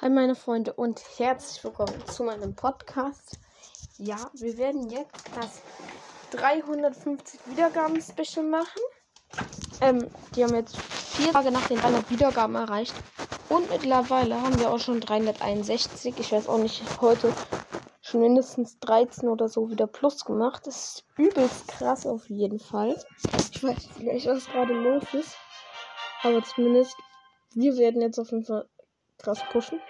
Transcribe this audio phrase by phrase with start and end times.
[0.00, 3.38] Hi meine Freunde und herzlich willkommen zu meinem Podcast.
[3.96, 5.62] Ja, wir werden jetzt das
[6.32, 8.80] 350 Wiedergaben Special machen.
[9.80, 12.92] Ähm, die haben jetzt vier Tage nach den 300 Wiedergaben erreicht.
[13.48, 16.18] Und mittlerweile haben wir auch schon 361.
[16.18, 17.32] Ich weiß auch nicht, heute
[18.02, 20.66] schon mindestens 13 oder so wieder plus gemacht.
[20.66, 23.00] Das ist übelst krass auf jeden Fall.
[23.52, 25.36] Ich weiß nicht, was gerade los ist.
[26.24, 26.96] Aber zumindest,
[27.54, 28.68] wir werden jetzt auf jeden Fall
[29.24, 29.80] krass pushen.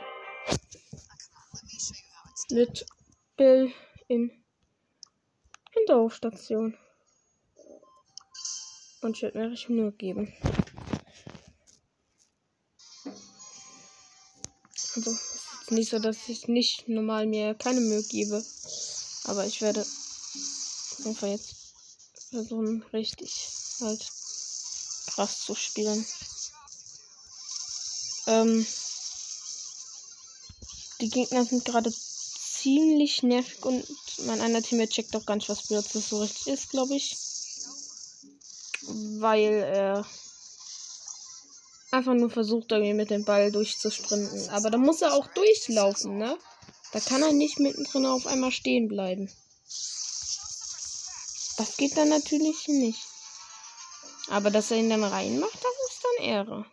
[2.51, 2.87] Mit
[3.37, 3.73] Bill
[4.07, 4.31] in
[5.73, 6.77] Hinterhofstation.
[9.03, 10.33] Und ich werde mir richtig Mühe geben.
[14.97, 18.43] Also, es ist nicht so, dass ich nicht normal mir keine Mühe gebe.
[19.25, 19.85] Aber ich werde
[21.05, 21.57] einfach jetzt
[22.31, 23.49] versuchen, richtig
[23.81, 24.01] halt
[25.09, 26.07] krass zu spielen.
[28.27, 28.65] Ähm,
[31.05, 33.85] die Gegner sind gerade ziemlich nervig und
[34.25, 37.15] mein einer Teammate checkt auch gar nicht, was Blitz so richtig ist, glaube ich.
[39.19, 40.07] Weil er
[41.91, 44.49] einfach nur versucht, irgendwie mit dem Ball durchzusprinten.
[44.49, 46.39] Aber da muss er auch durchlaufen, ne?
[46.93, 49.31] Da kann er nicht mittendrin auf einmal stehen bleiben.
[51.59, 53.01] Das geht dann natürlich nicht.
[54.29, 56.67] Aber dass er ihn dann reinmacht, das ist dann Ehre.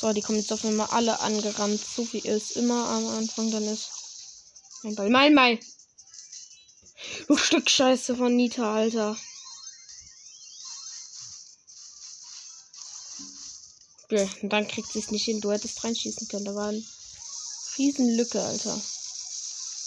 [0.00, 3.64] So, die kommen jetzt auf einmal alle angerannt, so wie es immer am Anfang dann
[3.64, 3.88] ist.
[4.84, 5.58] Mein Ball, mein Ball!
[7.26, 9.16] Du Stück Scheiße von Nita, Alter.
[14.04, 15.40] Okay, und dann kriegt sie es nicht hin.
[15.40, 16.44] Du hättest reinschießen können.
[16.44, 16.84] Da war eine
[17.76, 18.80] Riesenlücke, Alter.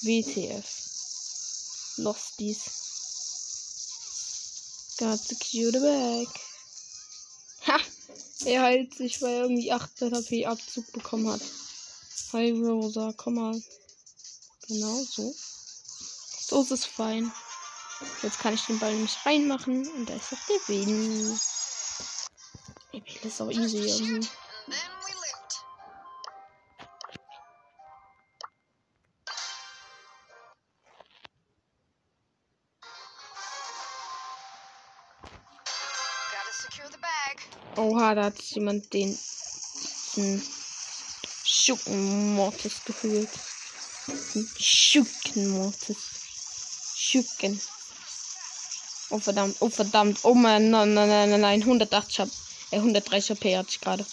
[0.02, 0.66] WTF.
[2.00, 2.60] Lost dies.
[4.98, 6.51] Got secure the bag.
[8.46, 11.42] Er heilt sich, weil er irgendwie 800 HP Abzug bekommen hat.
[12.34, 13.62] Hi Rosa, komm mal.
[14.68, 15.34] Genau, so.
[16.48, 17.32] So ist es fein.
[18.24, 21.40] Jetzt kann ich den Ball nämlich reinmachen und da ist auch der Win.
[22.94, 24.28] Ey, das ist auch easy irgendwie.
[37.82, 39.18] Oha, da hat jemand den,
[40.16, 40.44] den
[41.44, 43.30] Schurkenmortis gefühlt.
[44.60, 45.98] Schurkenmortis.
[46.96, 47.60] Schurken.
[49.10, 50.20] Oh verdammt, oh verdammt.
[50.24, 51.62] Oh man, nein, nein, nein, nein, nein.
[51.62, 52.30] 180 hab,
[52.70, 54.06] äh, 130 HP hatte ich gerade.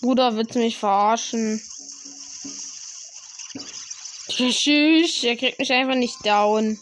[0.00, 1.60] Bruder, willst du mich verarschen?
[4.36, 6.76] Tschüss, er kriegt mich einfach nicht down.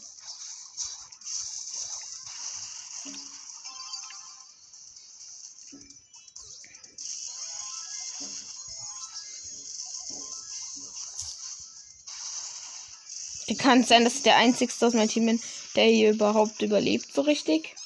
[13.59, 15.41] Kann sein, dass der einzigste aus meinem Team bin,
[15.77, 17.77] der hier überhaupt überlebt, so richtig.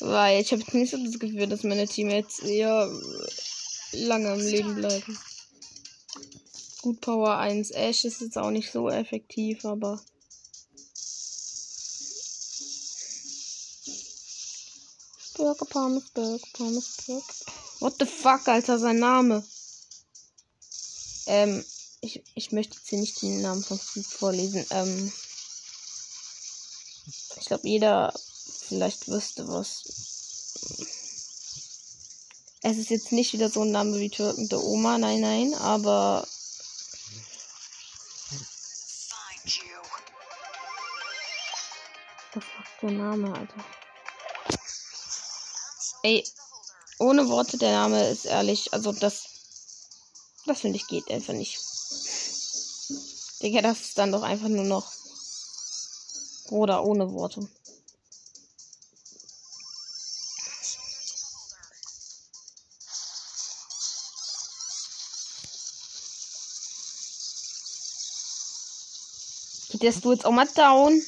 [0.00, 2.90] Weil ich habe jetzt nicht so das Gefühl, dass meine Teammates eher
[3.92, 5.18] lange am Leben bleiben.
[6.82, 10.02] Gut, Power 1 Ash ist jetzt auch nicht so effektiv, aber.
[15.36, 17.34] Burger Pommes, Burger Pommes, Burger.
[17.78, 19.44] What the fuck, Alter, sein Name.
[21.26, 21.64] Ähm,
[22.00, 24.66] ich, ich möchte jetzt hier nicht den Namen von Street vorlesen.
[24.70, 25.12] Ähm,
[27.38, 28.12] ich glaube, jeder
[28.66, 29.84] vielleicht wüsste was.
[32.62, 36.26] Es ist jetzt nicht wieder so ein Name wie Türken der Oma, nein, nein, aber
[42.82, 43.64] der Name, Alter?
[46.02, 46.24] Ey,
[46.98, 49.24] ohne Worte, der Name ist ehrlich, also das,
[50.46, 51.58] das finde ich geht einfach nicht.
[53.42, 54.90] Digga, das ist dann doch einfach nur noch.
[56.50, 57.48] Oder ohne Worte.
[69.70, 71.02] Geht du jetzt auch mal down?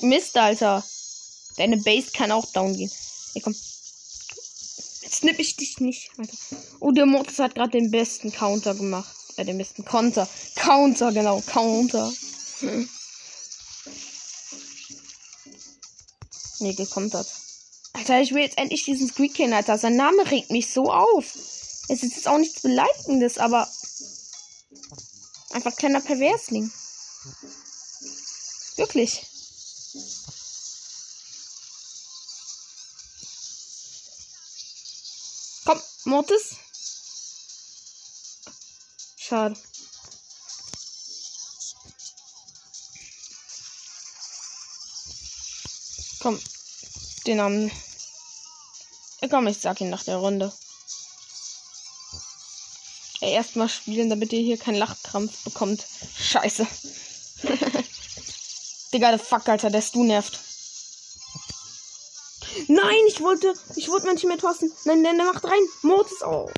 [0.00, 0.84] Mist, Alter.
[1.56, 2.90] Deine Base kann auch down gehen.
[3.34, 3.54] Ey, komm.
[5.02, 6.36] Jetzt snipp ich dich nicht, Alter.
[6.80, 9.14] Oh, der Mortis hat gerade den besten Counter gemacht.
[9.36, 10.28] Äh, den besten Counter.
[10.56, 11.40] Counter, genau.
[11.42, 12.12] Counter.
[12.60, 12.88] Hm.
[16.60, 17.28] Nee, gekontert.
[17.92, 19.78] Alter, ich will jetzt endlich diesen Squeak kennen, Alter.
[19.78, 21.34] Sein Name regt mich so auf.
[21.88, 23.68] Es ist jetzt auch nichts Beleidigendes, aber.
[25.50, 26.70] Einfach kleiner Perversling.
[28.76, 29.26] Wirklich.
[35.64, 36.56] Komm, Mortis.
[39.18, 39.54] Schade.
[46.20, 46.40] Komm,
[47.26, 47.70] den Namen.
[49.20, 50.50] Ja, komm, ich sag ihn nach der Runde.
[53.20, 55.86] Ja, erstmal spielen, damit ihr hier keinen Lachkrampf bekommt.
[56.18, 56.66] Scheiße.
[58.94, 60.47] Digga, der Fuck, Alter, der Stu nervt.
[62.68, 64.70] Nein, ich wollte, ich wollte mein Team tossen.
[64.84, 65.66] Nein, nein, der macht rein.
[65.82, 66.22] Mortis.
[66.22, 66.50] Oh.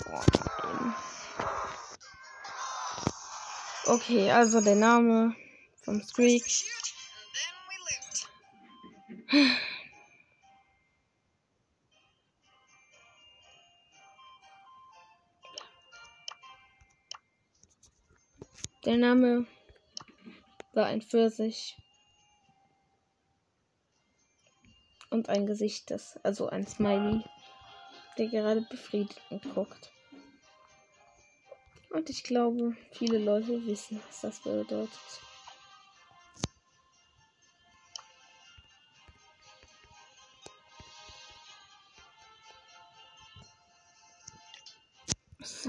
[3.87, 5.37] Okay, also der Name
[5.83, 6.45] vom Streak.
[18.85, 19.47] Der Name
[20.73, 21.77] war ein Pfirsich.
[25.11, 27.25] Und ein Gesicht, das, also ein Smiley,
[28.17, 29.21] der gerade befriedigt
[29.55, 29.93] guckt.
[31.91, 34.91] Und ich glaube, viele Leute wissen, was das bedeutet.
[45.39, 45.69] Das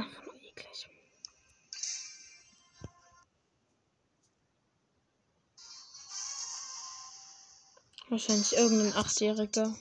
[8.11, 9.73] Wahrscheinlich irgendein Achtjähriger.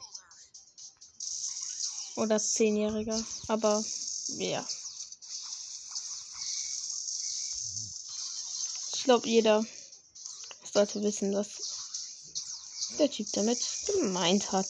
[2.15, 3.21] Oder Zehnjähriger.
[3.49, 3.85] Aber
[4.39, 4.65] ja.
[8.95, 9.67] Ich glaube, jeder
[10.73, 11.49] sollte wissen, was
[13.01, 14.67] der Typ damit gemeint hat.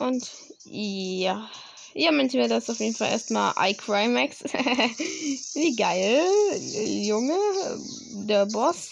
[0.00, 0.30] Und
[0.64, 1.50] ja.
[1.94, 4.44] Ja, manchmal wäre das auf jeden Fall erstmal iCrimex.
[4.44, 6.20] Wie geil.
[7.06, 7.38] Junge,
[8.26, 8.90] der Boss.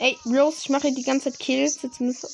[0.00, 1.82] Ey, Rose, ich mache die ganze Zeit Kills.
[1.82, 2.26] Jetzt müssen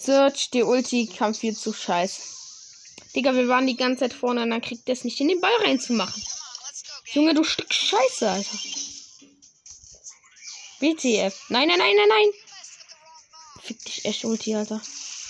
[0.00, 2.20] Search, die Ulti kam viel zu scheiß.
[3.14, 5.54] Digga, wir waren die ganze Zeit vorne und dann kriegt es nicht in den Ball
[5.64, 6.20] reinzumachen.
[7.12, 8.58] Junge, du Stück Scheiße, Alter.
[10.80, 11.50] BTF.
[11.50, 12.30] Nein, nein, nein, nein, nein.
[13.62, 14.80] Fick dich echt, Ulti, Alter.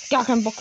[0.09, 0.55] Gar keinen Bock.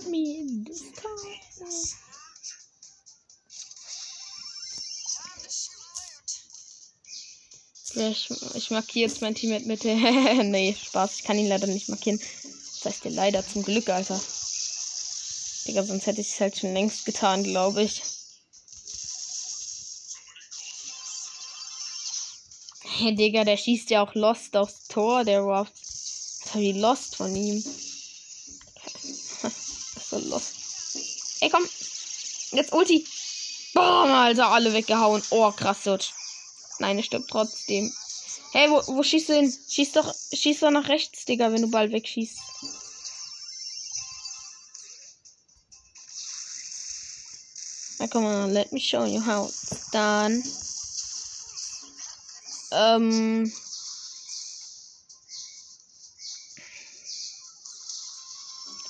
[0.00, 1.40] At me this time.
[7.96, 11.16] Ich, ich markiere jetzt mein Team mit nee, Spaß.
[11.16, 12.18] Ich kann ihn leider nicht markieren.
[12.18, 14.18] Das heißt ja leider zum Glück, Alter.
[15.66, 18.00] Digga, sonst hätte ich es halt schon längst getan, glaube ich.
[22.82, 25.68] Hey, Digga, der schießt ja auch Lost aufs Tor, der Ruff.
[26.44, 27.62] Das war wie Lost von ihm.
[30.10, 30.54] So Lost.
[31.40, 31.66] Ey, komm.
[32.52, 33.06] Jetzt Ulti.
[33.74, 35.22] Boom, Alter, alle weggehauen.
[35.30, 36.10] Oh, krass, Sutsch.
[36.80, 37.92] Nein, er stirbt trotzdem.
[38.52, 39.54] Hey, wo, wo schießt du hin?
[39.68, 42.38] Schieß doch, schieß doch nach rechts, Digga, wenn du bald wegschießt.
[48.00, 50.42] Na, come on, let me show you how it's done.
[52.72, 53.52] Ähm.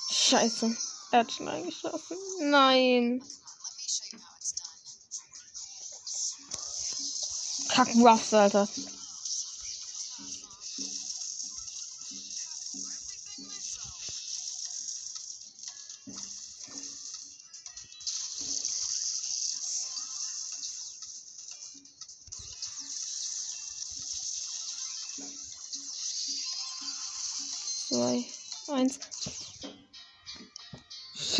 [0.09, 0.75] Scheiße.
[1.11, 2.17] Er hat schon eingeschlafen.
[2.39, 3.21] Nein.
[7.69, 8.67] Kack Ruffs, Alter.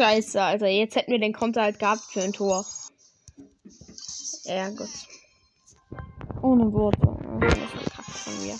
[0.02, 0.66] Scheiße, Alter.
[0.66, 2.66] Jetzt hätten wir den Konter halt gehabt für ein Tor.
[4.46, 4.90] Ja, gut.
[6.42, 7.20] Ohne Worte.
[7.40, 8.60] Das ist verkackt von mir.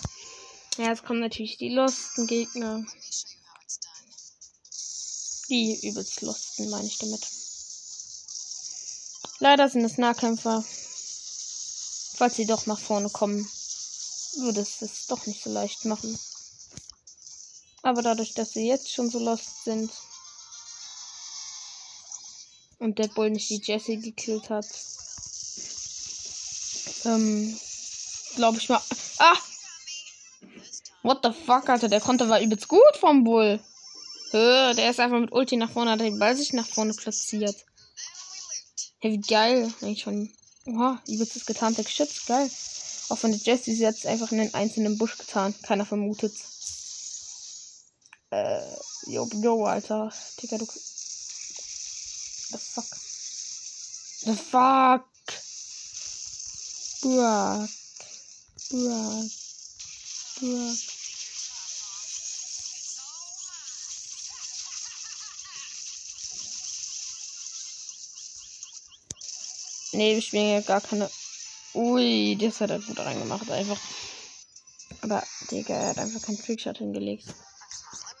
[0.78, 2.84] Ja, jetzt kommen natürlich die lusten Gegner.
[5.48, 7.26] Die übelst lusten, meine ich damit.
[9.40, 10.64] Leider sind es Nahkämpfer.
[12.18, 13.44] Falls sie doch nach vorne kommen,
[14.36, 16.16] würde es es doch nicht so leicht machen.
[17.82, 19.90] Aber dadurch, dass sie jetzt schon so lost sind
[22.82, 24.66] und der Bull nicht die Jessie gekillt hat,
[27.04, 27.58] ähm,
[28.34, 28.80] glaube ich mal.
[29.18, 29.36] Ah!
[31.02, 31.88] What the fuck, Alter?
[31.88, 33.60] Der Konter war übelst gut vom Bull.
[34.30, 37.56] Hö, der ist einfach mit Ulti nach vorne, hat den Ball sich nach vorne platziert.
[39.00, 39.72] Hey, wie geil.
[39.80, 40.32] Eigentlich schon.
[40.64, 42.24] Oha, übelst das getarnte Geschütz.
[42.26, 42.48] Geil.
[43.08, 45.54] Auch von der Jessie ist jetzt einfach in den einzelnen Busch getan.
[45.62, 46.32] Keiner vermutet.
[48.30, 48.62] Äh,
[49.06, 50.12] yo, yo, Alter.
[50.40, 50.66] Digga, du.
[52.52, 52.84] The fuck?
[54.24, 55.08] The fuck?
[57.00, 57.66] Bruh.
[58.70, 59.30] Bruh.
[60.38, 60.74] Bruh.
[69.94, 71.10] Nee, wir spielen ja gar keine.
[71.74, 73.80] Ui, das hat er gut reingemacht, einfach.
[75.00, 77.24] Aber, Digga, er hat einfach keinen Trickshot hingelegt.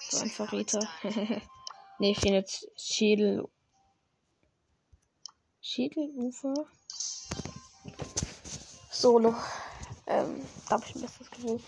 [0.08, 0.80] So ein Verräter.
[1.98, 3.46] nee, ich finde jetzt Schädel.
[5.62, 6.66] Schädelufer.
[8.90, 9.34] Solo.
[10.08, 11.60] Ähm, da habe ich ein besseres Gefühl.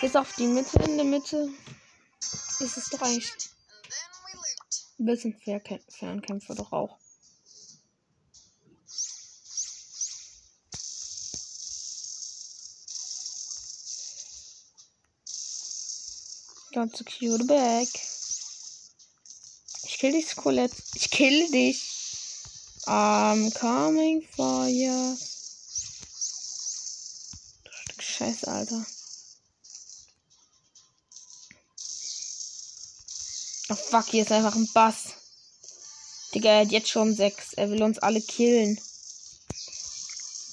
[0.00, 1.50] Bis auf die Mitte in der Mitte
[2.58, 3.30] ist es doch eigentlich
[4.98, 5.34] ein bisschen
[5.88, 6.98] Fernkämpfer doch auch.
[16.72, 17.88] Ganz cute back.
[19.84, 20.74] Ich kill dich, Colette.
[20.94, 21.91] Ich kill dich.
[22.86, 25.16] I'm coming for you.
[27.98, 28.84] Scheiße, Alter.
[33.70, 35.14] Oh fuck, hier ist einfach ein Bass.
[36.34, 37.52] Digga, er hat jetzt schon sechs.
[37.54, 38.78] Er will uns alle killen.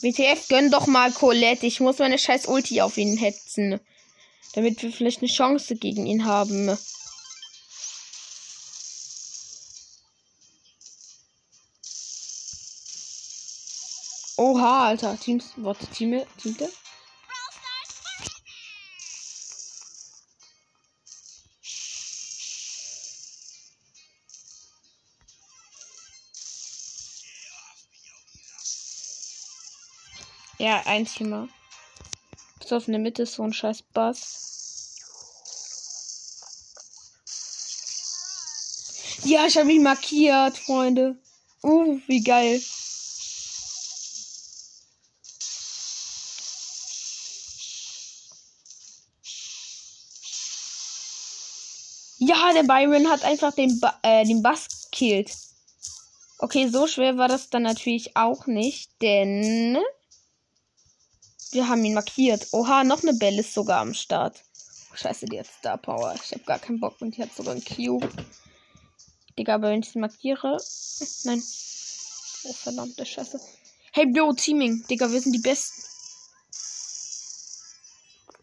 [0.02, 1.66] WTF, gönn doch mal Colette.
[1.66, 3.80] Ich muss meine scheiß Ulti auf ihn hetzen.
[4.54, 6.78] Damit wir vielleicht eine Chance gegen ihn haben.
[14.40, 15.18] Oha, Alter.
[15.20, 15.52] Teams.
[15.58, 16.24] Warte, Team.
[16.38, 16.56] Team.
[30.58, 31.50] Ja, ein Teamer.
[32.60, 34.96] Bis auf in der Mitte ist so ein scheiß Bass.
[39.26, 41.18] Ja, ich habe ihn markiert, Freunde.
[41.62, 42.62] Uh, wie geil.
[52.50, 55.32] Ja, der Byron hat einfach den, ba äh, den Bass killt.
[56.40, 59.78] Okay, so schwer war das dann natürlich auch nicht, denn
[61.52, 62.48] wir haben ihn markiert.
[62.52, 64.42] Oha, noch eine Belle ist sogar am Start.
[64.96, 66.16] Scheiße, die hat Star Power.
[66.16, 68.10] Ich habe gar keinen Bock und die hat sogar einen Cube.
[69.38, 70.58] Digga, aber wenn ich sie markiere.
[71.26, 71.44] Nein.
[72.46, 73.40] Oh, verdammte Scheiße.
[73.92, 74.84] Hey, Bro, Teaming.
[74.90, 75.84] Digga, wir sind die Besten.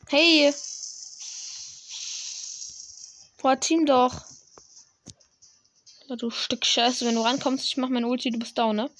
[0.08, 0.54] Hey.
[3.46, 4.24] Boah, Team doch.
[6.08, 8.90] Du Stück Scheiße, wenn du rankommst, ich mach mein Ulti, du bist down, ne?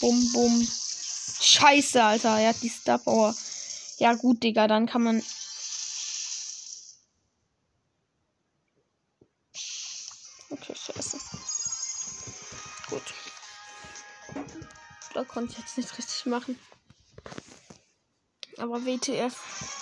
[0.00, 0.66] Bum, bum.
[1.42, 2.38] Scheiße, Alter.
[2.38, 3.34] Er hat die Star Power.
[3.98, 4.66] Ja, gut, Digga.
[4.66, 5.22] Dann kann man.
[10.48, 11.18] Okay, scheiße.
[12.88, 13.14] Gut.
[15.12, 16.58] Da konnte ich jetzt nicht richtig machen.
[18.56, 19.79] Aber WTF.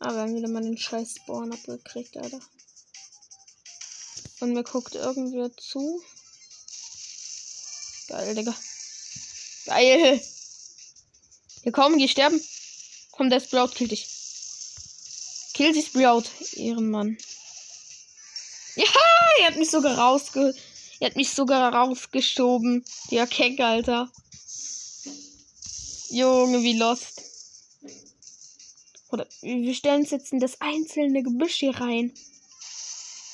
[0.00, 2.40] Aber wir haben wieder mal den scheiß Spawn abgekriegt, Alter.
[4.40, 6.02] Und mir guckt irgendwer zu.
[8.08, 8.54] Geil, Digga.
[9.66, 10.22] Geil.
[11.62, 12.40] Hier kommen, geh sterben.
[13.10, 14.06] Komm, der Sprout killt dich.
[15.54, 17.18] Kill die Sprout, Ehrenmann.
[18.76, 18.86] Ja,
[19.40, 20.54] er hat mich sogar rausge...
[21.00, 22.84] Er hat mich sogar rausgeschoben.
[23.12, 24.10] Der Keck, Alter.
[26.10, 27.27] Junge, wie lost.
[29.10, 32.12] Oder wir stellen uns jetzt in das einzelne Gebüsch hier rein.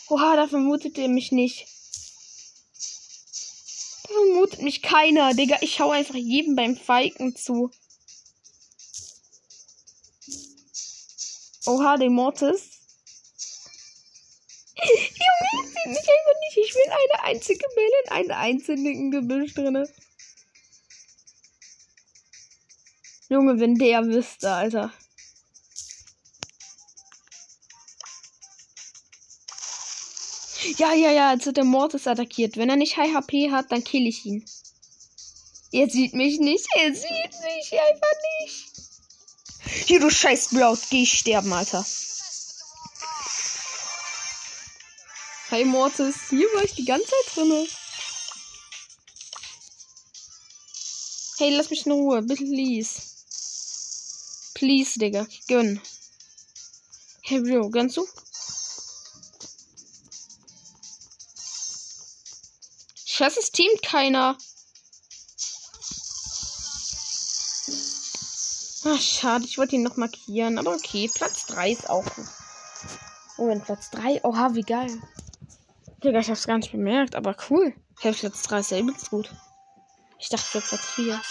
[0.08, 1.66] Oha, da vermutet ihr mich nicht
[4.14, 5.58] vermutet mich keiner, Digga.
[5.60, 7.70] Ich hau einfach jedem beim Feigen zu.
[11.66, 12.70] Oha, der Mortis.
[14.84, 16.58] Junge, ich mich einfach nicht.
[16.58, 19.88] Ich will eine einzige Bälle in einem einzelnen Gebüsch drinne.
[23.28, 24.92] Junge, wenn der wüsste, Alter.
[30.76, 32.56] Ja, ja, ja, jetzt wird der Mortis attackiert.
[32.56, 34.44] Wenn er nicht High HP hat, dann kill ich ihn.
[35.70, 36.66] Er sieht mich nicht.
[36.76, 39.86] Er sieht mich einfach nicht.
[39.86, 40.78] Hier, du scheiß Sprout.
[40.90, 41.84] Geh sterben, Alter.
[45.50, 46.16] Hi, Mortis.
[46.30, 47.66] Hier war ich die ganze Zeit drinne.
[51.38, 52.22] Hey, lass mich in Ruhe.
[52.22, 53.00] Bitte, please.
[54.54, 55.26] Please, Digga.
[55.46, 55.80] Gönn.
[57.22, 58.06] Hey, Bro, gönnst du?
[63.16, 64.36] Scheiße, es teamt keiner.
[68.86, 70.58] Ach, schade, ich wollte ihn noch markieren.
[70.58, 72.26] Aber okay, Platz 3 ist auch gut.
[73.38, 74.24] Oh, in Platz 3.
[74.24, 75.00] Oha, wie geil.
[76.02, 77.72] Digga, ich hab's gar nicht bemerkt, aber cool.
[78.00, 79.30] Ich hab Platz 3 ist ja übelst gut.
[80.18, 81.22] Ich dachte für Platz 4.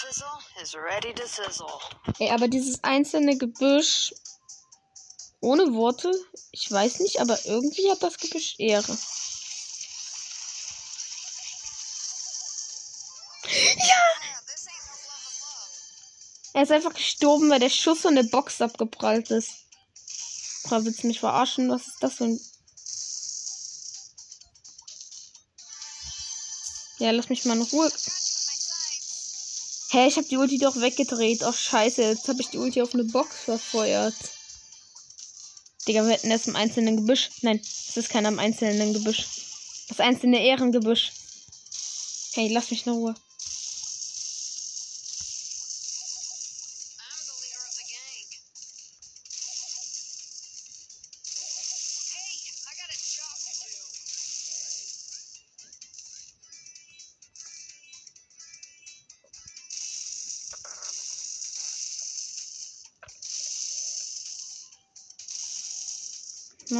[2.19, 4.13] Ey, aber dieses einzelne Gebüsch
[5.41, 6.13] ohne Worte,
[6.51, 8.97] ich weiß nicht, aber irgendwie hat das Gebüsch Ehre.
[16.53, 19.49] Er ist einfach gestorben, weil der Schuss von der Box abgeprallt ist.
[20.63, 21.69] Boah, willst du mich verarschen?
[21.69, 22.39] Was ist das für ein.
[26.99, 27.91] Ja, lass mich mal in Ruhe.
[29.89, 31.43] Hä, ich hab die Ulti doch weggedreht.
[31.43, 32.01] Ach, scheiße.
[32.01, 34.15] Jetzt hab ich die Ulti auf eine Box verfeuert.
[35.87, 37.29] Digga, wir hätten das im einzelnen Gebüsch.
[37.41, 39.25] Nein, es ist keiner im einzelnen Gebüsch.
[39.89, 41.11] Das einzelne Ehrengebüsch.
[42.33, 43.15] Hey, lass mich in Ruhe.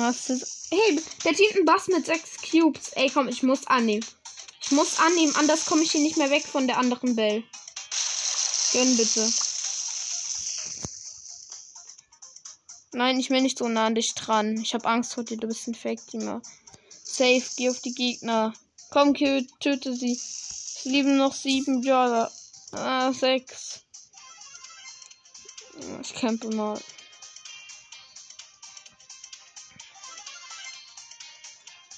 [0.04, 0.68] Was ist.
[0.70, 2.90] Hey, der zieht einen Bass mit sechs Cubes.
[2.90, 4.06] Ey, komm, ich muss annehmen.
[4.62, 7.42] Ich muss annehmen, anders komme ich hier nicht mehr weg von der anderen Bell.
[8.74, 9.32] Gönn bitte.
[12.92, 14.58] Nein, ich will nicht so nah an dich dran.
[14.58, 16.42] Ich habe Angst vor dir, du bist ein Fake-Teamer.
[17.06, 18.54] Safe, geh auf die Gegner.
[18.90, 20.14] Komm, töte sie.
[20.14, 22.30] Es lieben noch sieben Brawler.
[22.74, 23.80] Ah, sechs.
[26.02, 26.78] Ich campe mal.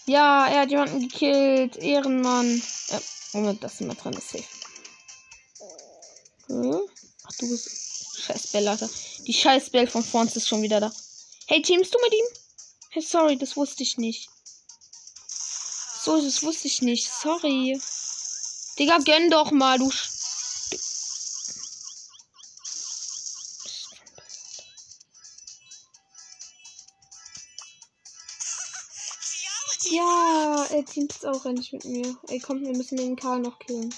[0.05, 1.77] Ja, er hat jemanden gekillt.
[1.77, 2.61] Ehrenmann.
[2.89, 2.99] Äh,
[3.33, 4.43] Moment, das sind wir dran, ist safe.
[6.47, 6.81] Hm?
[7.23, 8.21] Ach du bist.
[8.21, 8.89] Scheiß Bell, Alter.
[9.25, 10.91] Die scheiß Bell von Fons ist schon wieder da.
[11.47, 12.25] Hey, teamst du mit ihm?
[12.89, 14.29] Hey, sorry, das wusste ich nicht.
[16.03, 17.11] So, das wusste ich nicht.
[17.11, 17.79] Sorry.
[18.77, 19.89] Digga, gönn doch mal, du.
[19.89, 20.14] Sch
[30.85, 32.17] Teamt jetzt auch endlich mit mir.
[32.29, 33.93] Ey, komm, wir müssen den Karl noch killen.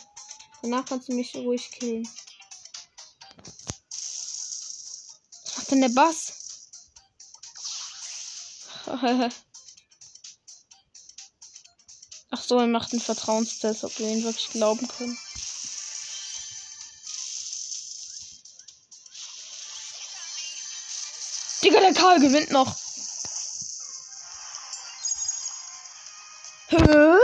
[0.61, 2.07] Danach kannst du mich ruhig killen.
[5.43, 6.33] Was macht denn der Bass?
[12.29, 15.17] Ach so, er macht einen Vertrauenstest, ob wir ihn wirklich glauben können.
[21.63, 22.86] Digga, der Karl gewinnt noch.
[26.69, 27.17] Hä?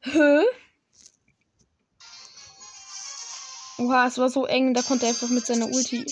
[0.00, 0.42] Hä?
[3.78, 6.04] Oha, es war so eng, da konnte er einfach mit seiner Ulti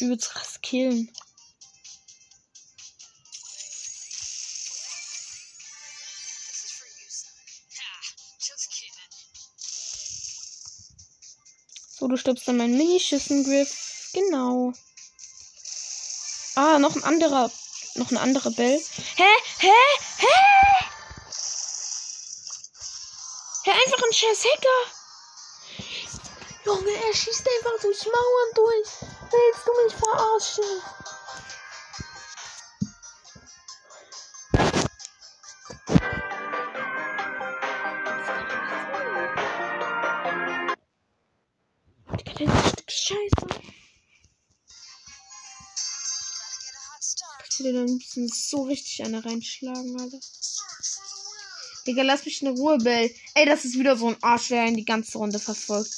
[0.00, 1.12] übelst krass killen.
[11.98, 14.10] So, du stirbst an meinen Minischüssen-Griff.
[14.14, 14.72] Genau.
[16.56, 17.50] Ah, noch ein anderer.
[17.94, 18.80] Noch eine andere Bell.
[19.16, 19.24] Hä?
[19.58, 19.68] Hä?
[20.18, 20.26] Hä?
[23.64, 24.80] Hä, einfach ein scheiß Hacker.
[26.64, 28.88] Junge, er schießt einfach durch Mauern durch.
[29.30, 30.82] Willst du mich verarschen?
[47.70, 50.18] Will dann müssen so richtig eine reinschlagen, Alter.
[51.86, 53.14] Digga, lass mich in Ruhe, Bell.
[53.34, 55.92] Ey, das ist wieder so ein Arsch, der ihn die ganze Runde verfolgt.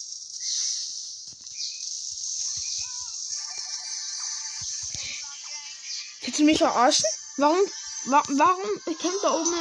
[6.20, 7.06] Willst du mich verarschen?
[7.38, 7.58] Warum,
[8.04, 9.54] wa warum kämpft da oben...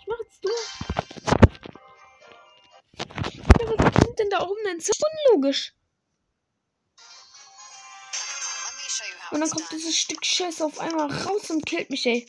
[0.00, 0.48] Ich mach jetzt du.
[3.60, 4.78] Ja, was kommt denn da oben denn?
[4.78, 5.74] Das ist unlogisch.
[9.44, 12.26] Dann kommt dieses Stück Scheiße auf einmal raus und killt mich, ey.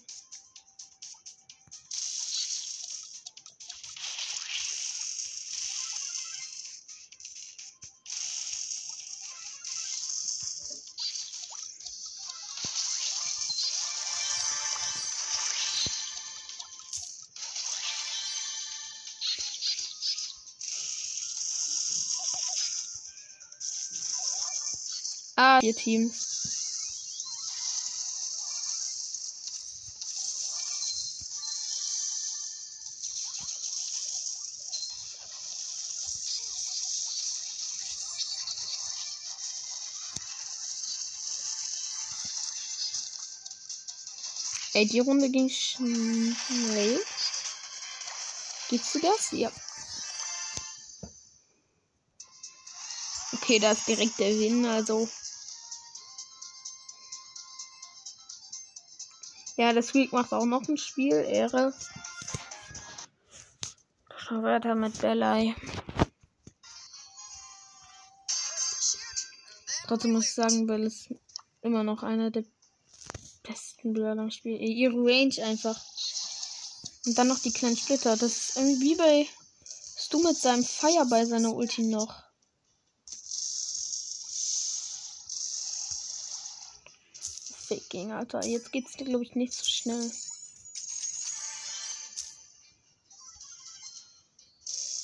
[25.38, 26.55] Ah, vier Teams.
[44.76, 47.00] Ey, die Runde ging schnell.
[48.68, 49.32] Gibst du das?
[49.32, 49.50] Ja.
[53.32, 55.08] Okay, da ist direkt der Win, also.
[59.56, 61.14] Ja, das Squeak macht auch noch ein Spiel.
[61.14, 61.74] Ehre.
[64.18, 65.56] Schon weiter mit Bellei.
[69.88, 71.16] Trotzdem muss ich sagen, Bell ist
[71.62, 72.44] immer noch einer der
[73.86, 74.60] besten Brawler im Spiel.
[74.62, 75.80] Ihre Range einfach.
[77.06, 78.18] Und dann noch die kleinen Splitter.
[78.18, 79.28] Das ist irgendwie bei
[79.98, 82.24] Stu mit seinem Feuer bei seiner Ulti noch.
[87.68, 88.46] Faking, Alter.
[88.46, 90.12] Jetzt geht's dir, glaube ich, nicht so schnell.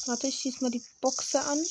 [0.08, 1.64] Warte, ich schieß mal die Boxe an.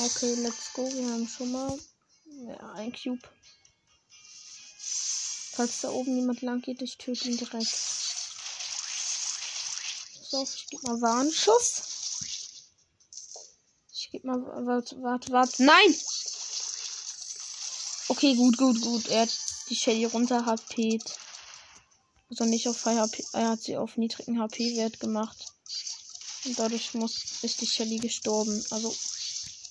[0.00, 0.88] Okay, let's go.
[0.92, 1.76] Wir haben schon mal
[2.46, 3.28] ja, ein Cube.
[4.78, 7.66] Falls da oben jemand lang geht, ich töte ihn direkt.
[10.22, 11.82] So, ich gebe mal Warnschuss.
[13.92, 14.40] Ich gebe mal.
[14.66, 15.64] Warte, warte, warte.
[15.64, 15.94] Nein!
[18.06, 19.08] Okay, gut, gut, gut.
[19.08, 19.36] Er hat
[19.68, 21.00] die Shelly runter HP.
[22.30, 23.24] Also nicht auf High HP.
[23.32, 25.44] Er hat sie auf niedrigen HP-Wert gemacht.
[26.44, 28.64] Und dadurch muss, ist die Shelly gestorben.
[28.70, 28.94] Also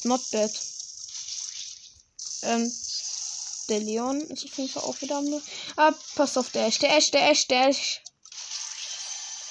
[0.07, 0.51] Not bad.
[2.43, 2.71] Ähm,
[3.67, 5.41] der Leon ist auf jeden Fall auch wieder am.
[5.75, 8.01] Ah, pass auf, der Ash, der Ash, der Ash, der Ash.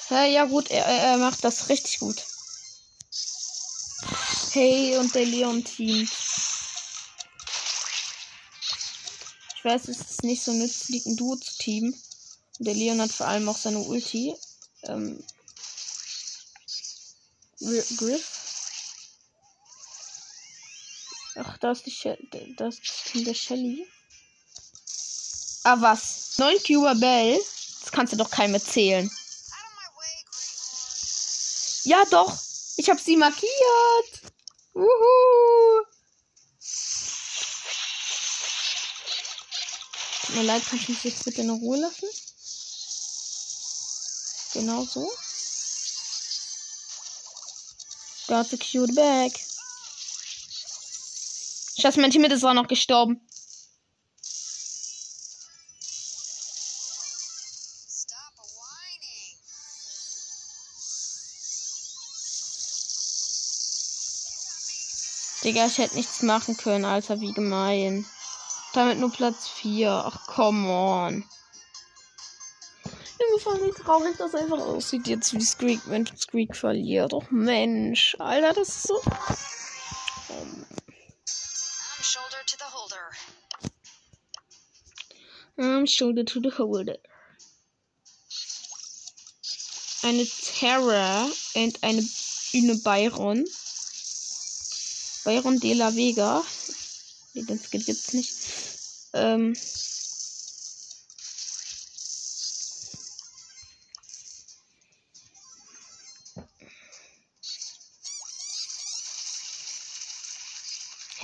[0.08, 2.24] Ja, ja gut, er, er macht das richtig gut.
[4.52, 6.08] Hey, und der Leon-Team.
[9.56, 12.00] Ich weiß, es ist nicht so nützlich, ein Duo zu teamen.
[12.60, 14.34] Der Leon hat vor allem auch seine Ulti.
[14.84, 15.22] Ähm,
[17.96, 18.36] Griff
[21.38, 22.16] Ach, da ist die She
[22.57, 23.87] das Team der Shelly.
[25.64, 26.38] Ah, was?
[26.38, 27.38] 9 Cuba Bell?
[27.81, 29.11] Das kannst du doch keinem erzählen.
[31.85, 32.37] Ja, doch.
[32.77, 33.53] Ich habe sie markiert.
[34.75, 35.85] Uhu.
[40.27, 42.09] Tut mir leid, kannst du mich jetzt bitte in Ruhe lassen?
[44.55, 45.11] Genau so.
[48.27, 49.33] Got the cute bag.
[51.78, 53.20] Scheiße, mein Teammate ist auch noch gestorben.
[65.44, 68.04] Digga, ich hätte nichts machen können, Alter, wie gemein.
[68.72, 69.90] Damit nur Platz 4.
[69.90, 71.24] Ach, come on.
[72.84, 77.12] Ich bin voll nicht traurig, dass einfach aussieht jetzt wie Squeak, wenn Squeak verliert.
[77.12, 79.00] Doch Mensch, Alter, das ist so.
[85.59, 86.98] Um, shoulder to the holder.
[90.02, 92.02] Eine Terra und eine
[92.52, 93.44] Bühne Byron.
[95.24, 96.44] Byron de la Vega.
[97.35, 98.32] Nee, den Skill gibt's nicht.
[99.14, 99.56] Ähm.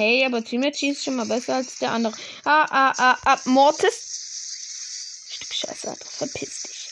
[0.02, 2.12] Hey, aber Teammatch ist schon mal besser als der andere.
[2.42, 6.88] Ah, ah, ah, ah, Mortis Scheiße, verpiss dich.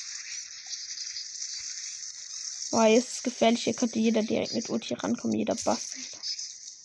[2.71, 3.65] Boah, jetzt ist es gefährlich.
[3.65, 6.01] Hier könnte jeder direkt mit Ulti rankommen, jeder Bastard.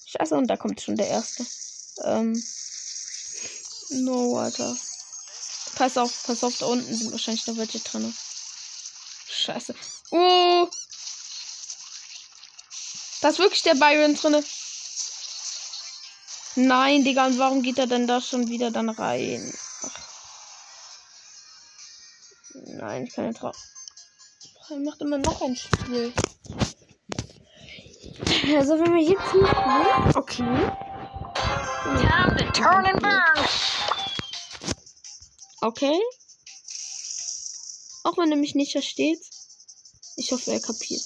[0.07, 1.45] Scheiße, und da kommt schon der erste.
[2.03, 2.43] Ähm.
[3.89, 4.75] No, Alter.
[5.75, 8.11] Pass auf, pass auf, da unten sind wahrscheinlich noch welche drin.
[9.29, 9.75] Scheiße.
[10.09, 10.67] Oh!
[13.21, 14.43] Da ist wirklich der Byron drin.
[16.55, 19.53] Nein, Digga, und warum geht er denn da schon wieder dann rein?
[22.53, 23.51] Nein, keine Trau.
[24.69, 26.13] Er macht immer noch ein Spiel.
[28.55, 30.15] Also wenn wir jetzt machen.
[30.15, 30.71] Okay.
[31.99, 33.47] Time to turn and burn.
[35.61, 35.99] Okay.
[38.03, 39.19] Auch wenn er mich nicht versteht.
[40.15, 41.03] Ich hoffe, er kapiert.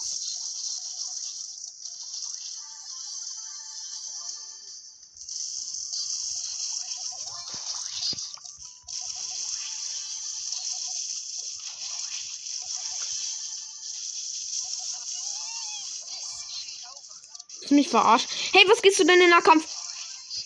[17.90, 18.30] verarscht.
[18.54, 19.66] Hey, was gehst du denn in Nahkampf?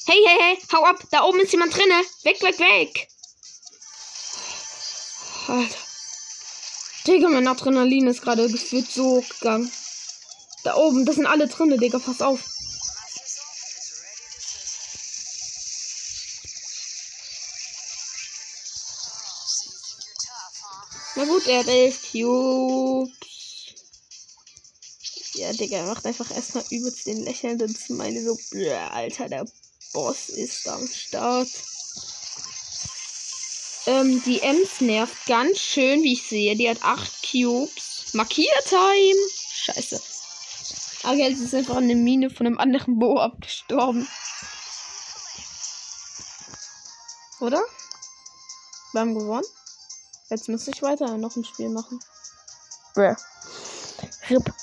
[0.06, 1.03] Hey, hey, hey, hau ab.
[1.12, 2.03] Da oben ist jemand drinne.
[2.23, 3.08] Weg, weg, weg.
[5.47, 5.77] Alter.
[7.08, 9.71] Digga, mein Adrenalin ist gerade gefühlt so hochgegangen.
[10.63, 12.39] Da oben, das sind alle drinne, Digga, pass auf.
[21.15, 23.22] Na gut, er hat elf Cube.
[25.57, 28.37] Digga, er macht einfach erstmal übelst den lächelnden Smiley so,
[28.91, 29.45] Alter, der
[29.93, 31.49] Boss ist am Start.
[33.85, 36.55] Ähm, die Ems nervt ganz schön, wie ich sehe.
[36.55, 38.13] Die hat 8 Cubes.
[38.13, 39.19] Markiertime.
[39.51, 40.01] Scheiße.
[41.03, 44.07] Aber jetzt ist einfach eine Mine von einem anderen Bo abgestorben.
[47.41, 47.61] Oder?
[48.93, 49.45] Wir haben gewonnen.
[50.29, 51.99] Jetzt muss ich weiter noch ein Spiel machen.
[52.93, 53.15] Bruh.
[54.29, 54.53] RIP.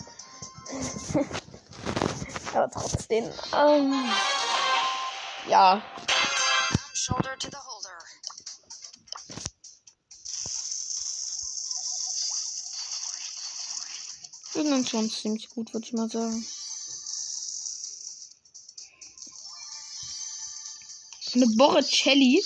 [2.54, 3.24] Aber trotzdem.
[3.54, 4.10] Ähm,
[5.48, 5.82] ja.
[6.94, 7.98] Shoulder to the holder.
[14.54, 16.46] Irgendwann schon ziemlich gut, würde ich mal sagen.
[21.34, 22.44] Eine Boricelli.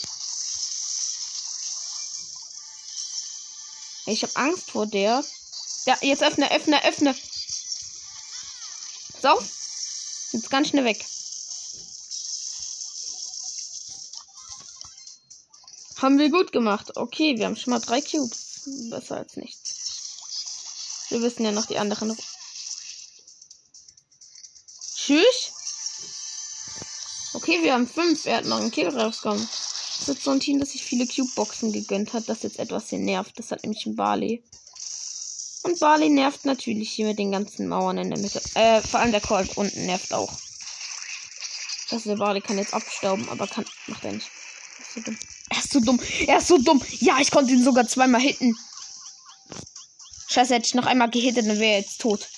[4.07, 5.25] Ich habe Angst vor der.
[5.87, 7.15] Ja, jetzt öffne, öffne, öffne.
[9.25, 9.43] So.
[10.33, 11.03] Jetzt ganz schnell weg.
[15.97, 16.95] Haben wir gut gemacht.
[16.99, 18.69] Okay, wir haben schon mal drei Cubes.
[18.91, 21.07] Besser als nichts.
[21.09, 22.15] Wir wissen ja noch die anderen.
[24.95, 25.53] Tschüss.
[27.33, 28.27] Okay, wir haben fünf.
[28.27, 29.49] Er hat noch einen Kill rausgekommen.
[30.01, 32.99] Das ist so ein Team, das sich viele Cube-Boxen gegönnt hat, das jetzt etwas hier
[32.99, 33.39] nervt.
[33.39, 34.45] Das hat nämlich ein Barley.
[35.65, 38.41] Und Barley nervt natürlich hier mit den ganzen Mauern in der Mitte.
[38.55, 40.33] Äh, vor allem der Colt unten nervt auch.
[41.91, 43.65] Das der Barley kann jetzt abstauben, aber kann.
[43.87, 44.29] Macht er nicht.
[44.75, 45.19] Er ist so dumm.
[45.49, 46.01] Er ist so dumm.
[46.27, 46.83] Er ist so dumm.
[47.01, 48.55] Ja, ich konnte ihn sogar zweimal hitten.
[50.29, 52.29] Scheiße, hätte ich noch einmal gehittet, dann wäre er jetzt tot.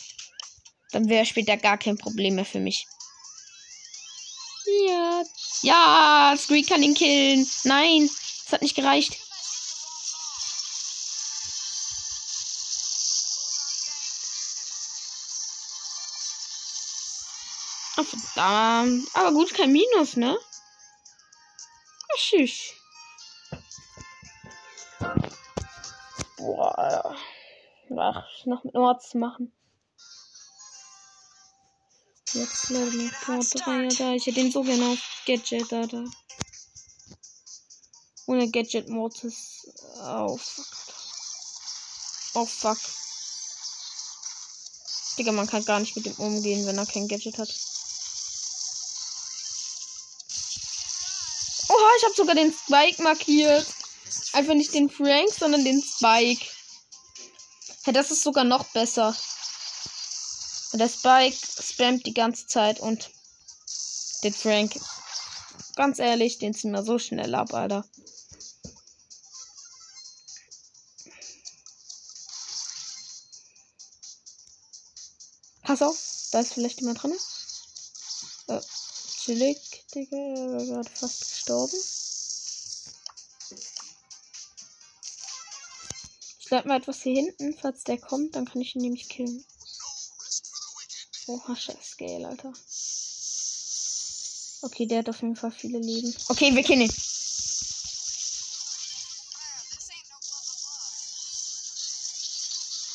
[0.92, 2.86] Dann wäre später gar kein Problem mehr für mich.
[4.86, 5.22] Ja.
[5.62, 7.46] Ja, Squeak kann ihn killen.
[7.64, 8.08] Nein,
[8.46, 9.18] es hat nicht gereicht.
[18.37, 19.09] Oh, verdammt.
[19.14, 20.38] Aber gut, kein Minus, ne?
[22.12, 22.72] Ach, tschüss.
[26.37, 27.16] Boah.
[27.99, 29.53] Ach, noch mit Orts machen.
[32.33, 34.12] Jetzt leider noch Tor 3 da.
[34.12, 36.05] Ich hätte den so gerne auf Gadget da, da.
[38.27, 39.66] Ohne Gadget Mortis.
[40.03, 40.66] Oh fuck.
[42.35, 42.79] Oh fuck.
[45.16, 47.49] Digga, man kann gar nicht mit dem umgehen, wenn er kein Gadget hat.
[51.96, 53.66] Ich habe sogar den Spike markiert.
[54.32, 56.46] Einfach nicht den Frank, sondern den Spike.
[57.87, 59.16] Ja, das ist sogar noch besser.
[60.72, 63.11] Der Spike spammt die ganze Zeit und
[64.24, 64.78] den Frank.
[65.76, 67.85] Ganz ehrlich, den ziehen wir so schnell ab, Alter.
[75.62, 75.98] Pass auf,
[76.32, 77.16] da ist vielleicht jemand drin.
[78.48, 78.61] Äh,
[79.24, 81.78] chillig, Digga, er war gerade fast gestorben.
[86.38, 89.42] Ich bleib mal etwas hier hinten, falls der kommt, dann kann ich ihn nämlich killen.
[91.28, 92.52] Oha, scheiß Scale, Alter.
[94.62, 96.14] Okay, der hat auf jeden Fall viele Leben.
[96.28, 96.92] Okay, wir killen ihn.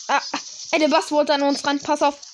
[0.08, 0.22] Ah,
[0.72, 1.80] ey, der Bass wollte an uns ran.
[1.80, 2.31] Pass auf.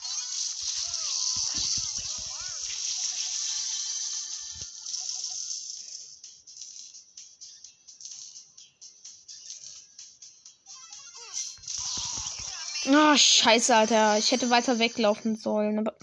[13.17, 14.17] Scheiße, Alter.
[14.17, 15.93] Ich hätte weiter weglaufen sollen, aber.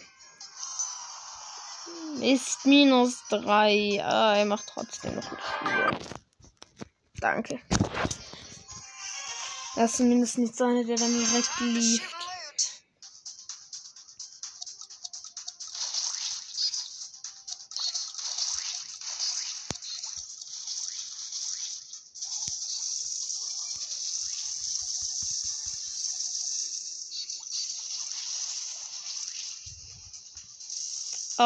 [2.20, 4.03] Ist minus drei.
[4.05, 5.98] Ah, er macht trotzdem noch ein Spiel.
[7.20, 7.61] Danke.
[9.77, 12.03] Er ist zumindest nicht so einer, der dann direkt lief.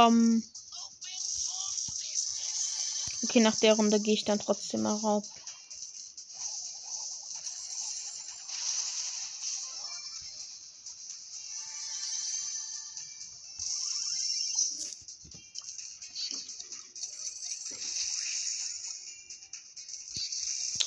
[0.06, 0.42] Ähm.
[3.24, 5.22] Okay, nach der Runde gehe ich dann trotzdem mal.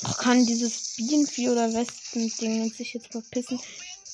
[0.03, 3.59] Ach, kann dieses Bienenvieh oder Westen-Ding sich jetzt verpissen?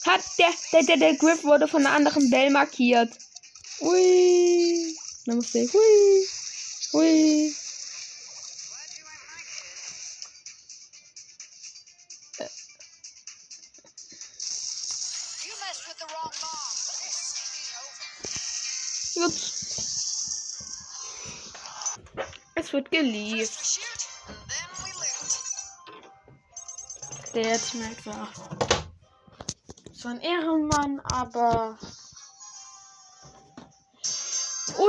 [0.06, 3.18] Hat der, der, der, der Griff wurde von einer anderen Bell markiert.
[3.80, 4.57] Ui
[5.28, 5.42] dann.
[5.42, 6.28] Hui!
[6.94, 7.56] Hui!
[19.16, 19.34] Gut.
[22.56, 23.80] Es wird geliebt.
[27.34, 28.32] Der Teammate einfach.
[29.92, 31.78] So ein Ehrenmann, aber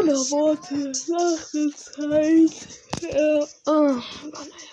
[0.00, 2.68] ohne Worte, nach der Zeit.
[3.02, 3.48] Ja.
[3.66, 4.68] Oh, Mann, ey.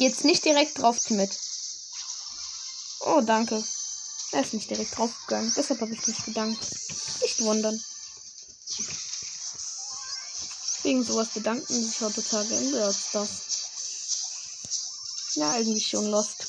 [0.00, 1.30] Jetzt nicht direkt drauf, Timid.
[3.00, 3.64] Oh, danke.
[4.32, 5.52] Er ist nicht direkt draufgegangen.
[5.56, 6.58] Deshalb habe ich mich bedankt.
[7.38, 7.80] Nicht wundern.
[10.82, 13.30] Wegen sowas bedanken sich heutzutage in World Stars.
[15.34, 16.46] Ja, irgendwie schon lost.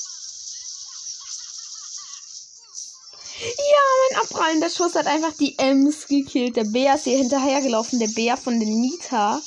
[3.39, 6.56] Ja, mein abprallender Schuss hat einfach die Ems gekillt.
[6.56, 7.99] Der Bär ist hier hinterhergelaufen.
[7.99, 9.39] Der Bär von der Nita.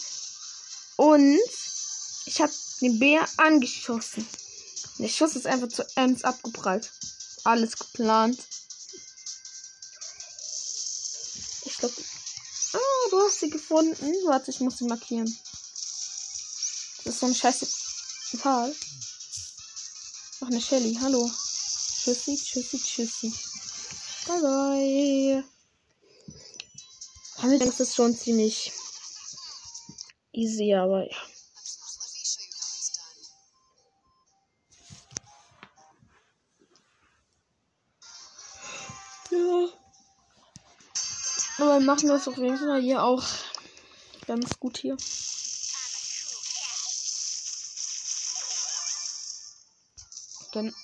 [0.96, 1.40] Und
[2.26, 4.28] ich habe den Bär angeschossen.
[4.98, 6.92] Der Schuss ist einfach zu Ems abgeprallt.
[7.44, 8.38] Alles geplant.
[11.82, 11.94] Glaube.
[12.74, 14.14] Ah, du hast sie gefunden.
[14.26, 15.26] Warte, ich muss sie markieren.
[17.04, 17.66] Das ist so ein scheiße
[18.40, 18.72] Tal.
[20.40, 20.96] Ach, eine Shelly.
[21.00, 21.28] Hallo.
[21.28, 23.34] Tschüssi, tschüssi, tschüssi.
[24.26, 25.44] Bye, bye.
[27.40, 28.72] Damit ist es schon ziemlich
[30.32, 31.31] easy, aber ja.
[41.84, 43.22] Machen das auf jeden Fall hier auch
[44.26, 44.96] ganz gut hier.
[50.52, 50.74] Dann.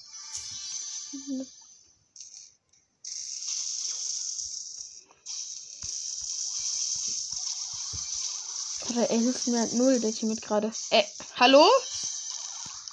[8.91, 10.73] Oder er hilft mir halt null, der Team mit gerade.
[10.91, 11.05] Äh,
[11.37, 11.69] hallo?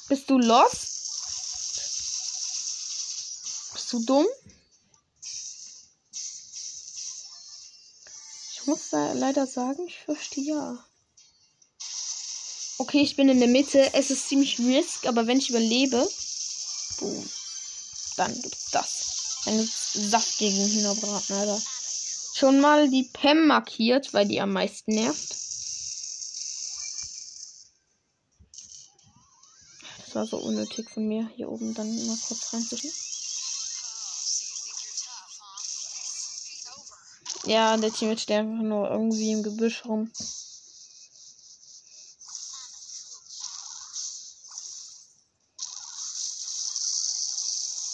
[0.09, 0.87] Bist du lost?
[3.73, 4.27] Bist du dumm?
[8.65, 10.83] Ich muss leider sagen, ich fürchte ja.
[12.79, 13.93] Okay, ich bin in der Mitte.
[13.93, 16.09] Es ist ziemlich risk, aber wenn ich überlebe,
[16.97, 17.29] boom,
[18.17, 19.43] dann gibt's das.
[19.45, 21.61] Dann gibt's saftigen Hühnerbraten, Alter.
[22.33, 25.35] Schon mal die Pam markiert, weil die am meisten nervt.
[29.99, 32.89] Das war so unnötig von mir, hier oben dann mal kurz reinzuschen.
[37.45, 40.11] Ja, der Team steht einfach nur irgendwie im Gebüsch rum.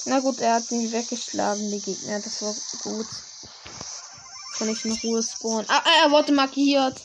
[0.05, 2.19] Na gut, er hat mich weggeschlagen, die Gegner.
[2.21, 3.07] Das war gut.
[4.57, 5.65] Kann ich in Ruhe spawnen.
[5.69, 7.01] Ah, ah, er wurde markiert.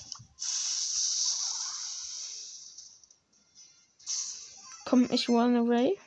[4.84, 5.98] Komm, ich run away.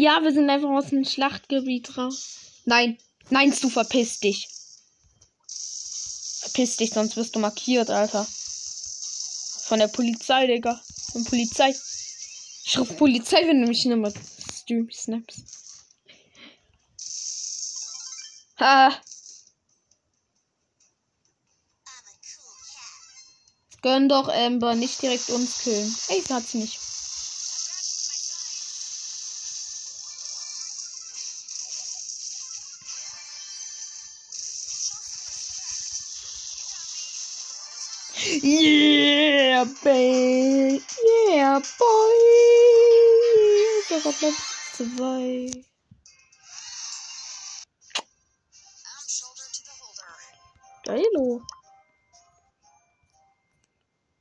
[0.00, 2.36] Ja, wir sind einfach aus dem Schlachtgebiet raus.
[2.64, 2.98] Nein,
[3.30, 4.46] nein, du verpiss dich.
[6.38, 8.24] Verpiss dich, sonst wirst du markiert, Alter.
[9.64, 10.80] Von der Polizei, Digga.
[11.10, 11.74] Von Polizei.
[12.64, 14.12] Ich ruf Polizei, wenn du mich nicht mehr
[14.62, 15.42] stream snaps.
[18.60, 18.96] Ha.
[23.82, 25.92] Gönn doch, Amber, nicht direkt uns killen.
[26.06, 26.87] Ey, sie hat's nicht.
[38.42, 40.80] Yeah, baby.
[41.28, 42.14] Yeah, boy.
[43.88, 44.38] Sogar Platz
[44.76, 45.50] zwei.
[48.86, 50.14] I'm shoulder to the holder.
[50.86, 51.42] Geilo.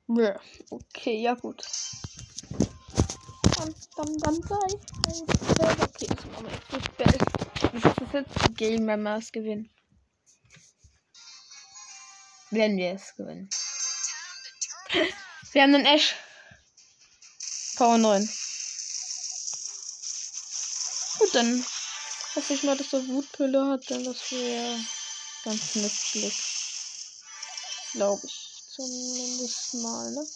[0.07, 0.39] Ja,
[0.71, 1.63] okay, ja gut.
[3.57, 4.67] Dann, dann, dann sei.
[5.83, 7.19] Okay, das machen wir jetzt nicht best.
[7.73, 9.69] Das ist jetzt Game Members gewinnen.
[12.49, 13.49] Wenn wir es gewinnen.
[15.51, 16.15] Wir haben einen Ash.
[17.75, 18.29] Power 9.
[21.19, 21.65] Gut, dann
[22.35, 24.79] hoffe ich mal, dass er Wutpille hat, denn das wäre
[25.43, 26.35] ganz nützlich.
[27.93, 30.27] Glaube ich zumindest mal, ne?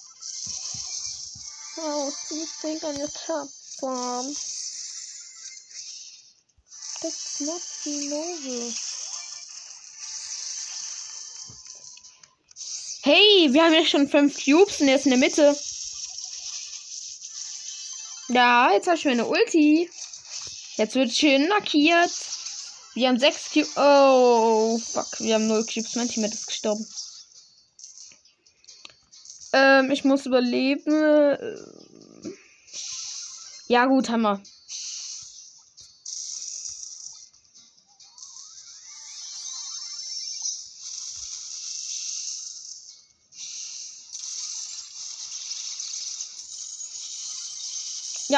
[1.77, 3.49] Oh, you think on your top
[3.79, 4.27] farm?
[7.01, 8.73] That's not the novel.
[13.03, 15.57] Hey, wir haben ja schon fünf Cubes und er ist in der Mitte.
[18.27, 19.89] Ja, jetzt habe ich meine Ulti.
[20.75, 22.11] Jetzt wird schön markiert.
[22.93, 23.75] Wir haben sechs Cubes.
[23.75, 25.19] Oh, fuck.
[25.19, 25.95] Wir haben null Cubes.
[25.95, 26.85] Mein Teammate ist gestorben.
[29.53, 31.57] Ähm, ich muss überleben.
[33.67, 34.43] Ja, gut, Hammer.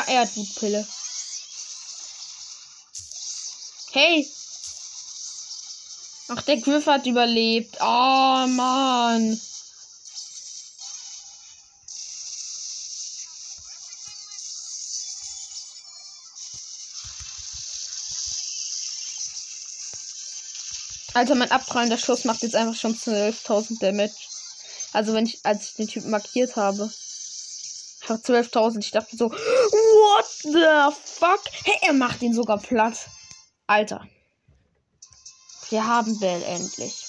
[0.08, 0.88] Ja, er hat Wutpille.
[3.91, 4.28] Hey!
[6.30, 7.78] Ach, der Griff hat überlebt.
[7.80, 9.39] Oh, Mann.
[21.14, 24.12] Alter, mein abprallender Schuss macht jetzt einfach schon 12.000 Damage.
[24.93, 26.91] Also wenn ich, als ich den Typen markiert habe.
[28.04, 28.80] Einfach 12.000.
[28.80, 31.41] Ich dachte so, what the fuck?
[31.64, 33.08] Hey, er macht ihn sogar platt.
[33.66, 34.06] Alter.
[35.70, 37.06] Wir haben Bell endlich.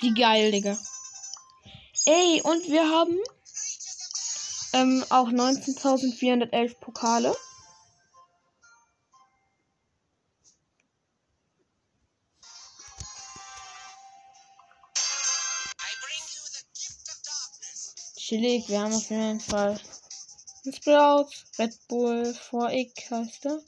[0.00, 0.76] Wie geil, Digga.
[2.06, 3.16] Ey, und wir haben
[4.72, 7.36] ähm, auch 19.411 Pokale.
[18.32, 19.78] Chillig, wir haben auf jeden Fall
[20.64, 21.28] ein Sprout,
[21.58, 23.60] Red Bull 4X heißt er.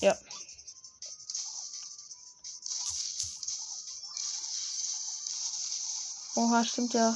[0.00, 0.18] Ja.
[6.36, 7.14] Oha, stimmt ja.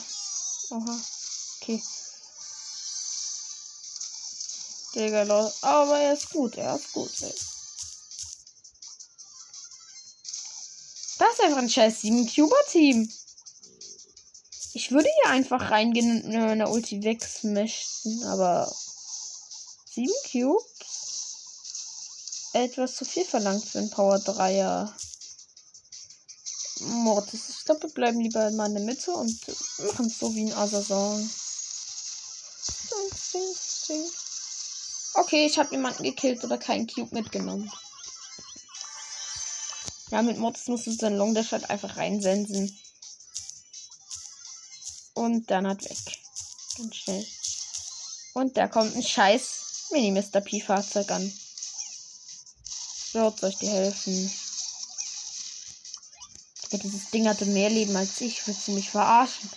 [0.72, 1.00] Oha.
[1.62, 1.82] Okay.
[4.94, 5.62] Digga, los.
[5.62, 7.22] Aber er ist gut, er ist gut.
[7.22, 7.55] Ey.
[11.54, 13.08] Ein scheiß 7-Cuber-Team.
[14.74, 18.70] Ich würde hier einfach reingehen und eine Ulti wegsmashen, aber
[19.94, 20.64] 7 Cubes?
[22.52, 24.92] Etwas zu viel verlangt für einen Power 3er.
[26.80, 27.48] Mortis.
[27.48, 29.40] Ich glaube, wir bleiben lieber mal in der Mitte und
[29.78, 31.30] machen es so wie ein Asasson.
[35.14, 37.70] Okay, ich habe jemanden gekillt oder keinen Cube mitgenommen.
[40.16, 42.74] Ja, mit Mortis musst du seinen Long Dash halt einfach reinsensen.
[45.12, 45.98] Und dann hat weg.
[46.78, 47.26] Ganz schnell.
[48.32, 50.40] Und da kommt ein scheiß Mini-Mr.
[50.40, 51.30] P-Fahrzeug an.
[53.12, 54.32] Soll ich dir helfen?
[56.70, 58.46] Ja, dieses Ding hatte mehr Leben als ich.
[58.46, 59.50] Willst du mich verarschen?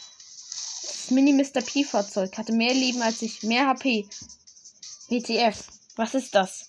[0.82, 1.62] Das Mini-Mr.
[1.62, 3.43] P-Fahrzeug hatte mehr Leben als ich.
[3.43, 4.10] Mehr HP.
[5.07, 5.64] WTF.
[5.95, 6.68] Was ist das?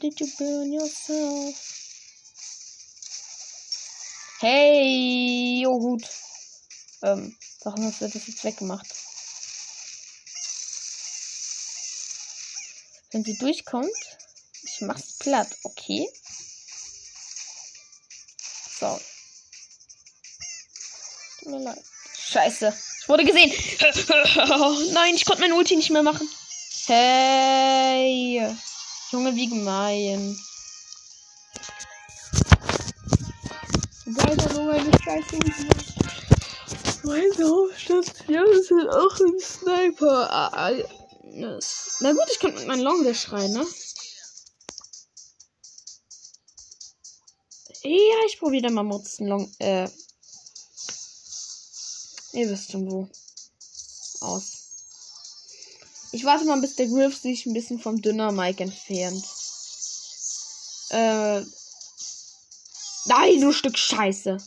[0.00, 1.54] Did you burn yourself?
[4.40, 6.04] Hey, jo gut.
[7.02, 8.86] Ähm, warum hast du das jetzt weggemacht?
[13.12, 13.88] Wenn sie durchkommt,
[14.64, 16.08] ich mach's platt, okay?
[18.80, 19.00] So.
[21.38, 21.84] Tut mir leid.
[22.18, 22.76] Scheiße.
[23.00, 23.52] Ich wurde gesehen.
[24.94, 26.28] Nein, ich konnte mein Ulti nicht mehr machen.
[26.86, 28.54] Hey.
[29.14, 30.36] Junge, wie gemein.
[34.06, 35.38] Weiter nur meine Scheiße.
[37.04, 40.28] Meine Hauptstation ist halt auch ein Sniper.
[40.32, 40.72] Ah, ah.
[42.00, 43.64] Na gut, ich könnte mit meinem Long schreien, ne?
[47.82, 49.48] Ja, ich probiere mal Mutzen Long.
[49.60, 49.88] Äh.
[52.32, 53.08] Ihr wisst schon wo.
[54.22, 54.63] Aus.
[56.14, 59.24] Ich warte mal, bis der Griff sich ein bisschen vom dünner Mike entfernt.
[60.90, 61.40] Äh.
[63.06, 64.38] Nein, du Stück Scheiße.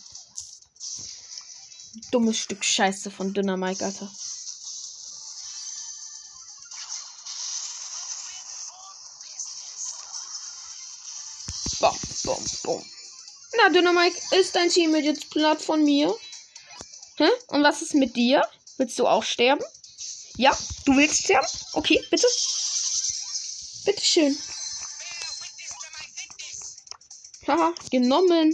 [2.11, 4.09] Dummes Stück Scheiße von dünner Mike, Alter.
[11.81, 12.85] Bom, bom, bom.
[13.57, 16.15] Na, dünner Mike, ist dein Team jetzt platt von mir?
[17.17, 17.27] Hä?
[17.47, 18.47] Und was ist mit dir?
[18.77, 19.65] Willst du auch sterben?
[20.37, 21.47] Ja, du willst sterben?
[21.73, 22.27] Okay, bitte.
[23.85, 24.37] Bitte schön.
[27.47, 28.53] Haha, genommen.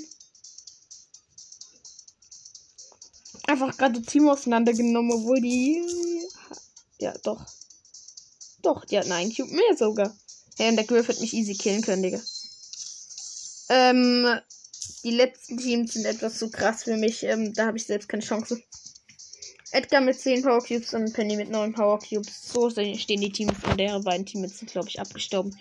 [3.48, 5.82] Einfach gerade Team auseinandergenommen, obwohl die.
[7.00, 7.46] Ja, doch.
[8.62, 10.16] Doch, die hatten einen Cube mehr sogar.
[10.58, 12.22] Ja, und der Griff hat mich easy killen können, Digga.
[13.70, 14.40] Ähm,
[15.04, 17.24] die letzten Teams sind etwas zu krass für mich.
[17.24, 18.62] Ähm, da habe ich selbst keine Chance.
[19.74, 22.48] Edgar mit 10 Power Cubes und Penny mit 9 Power Cubes.
[22.48, 25.58] So stehen die Teams und deren beiden Teams sind, glaube ich, abgestorben.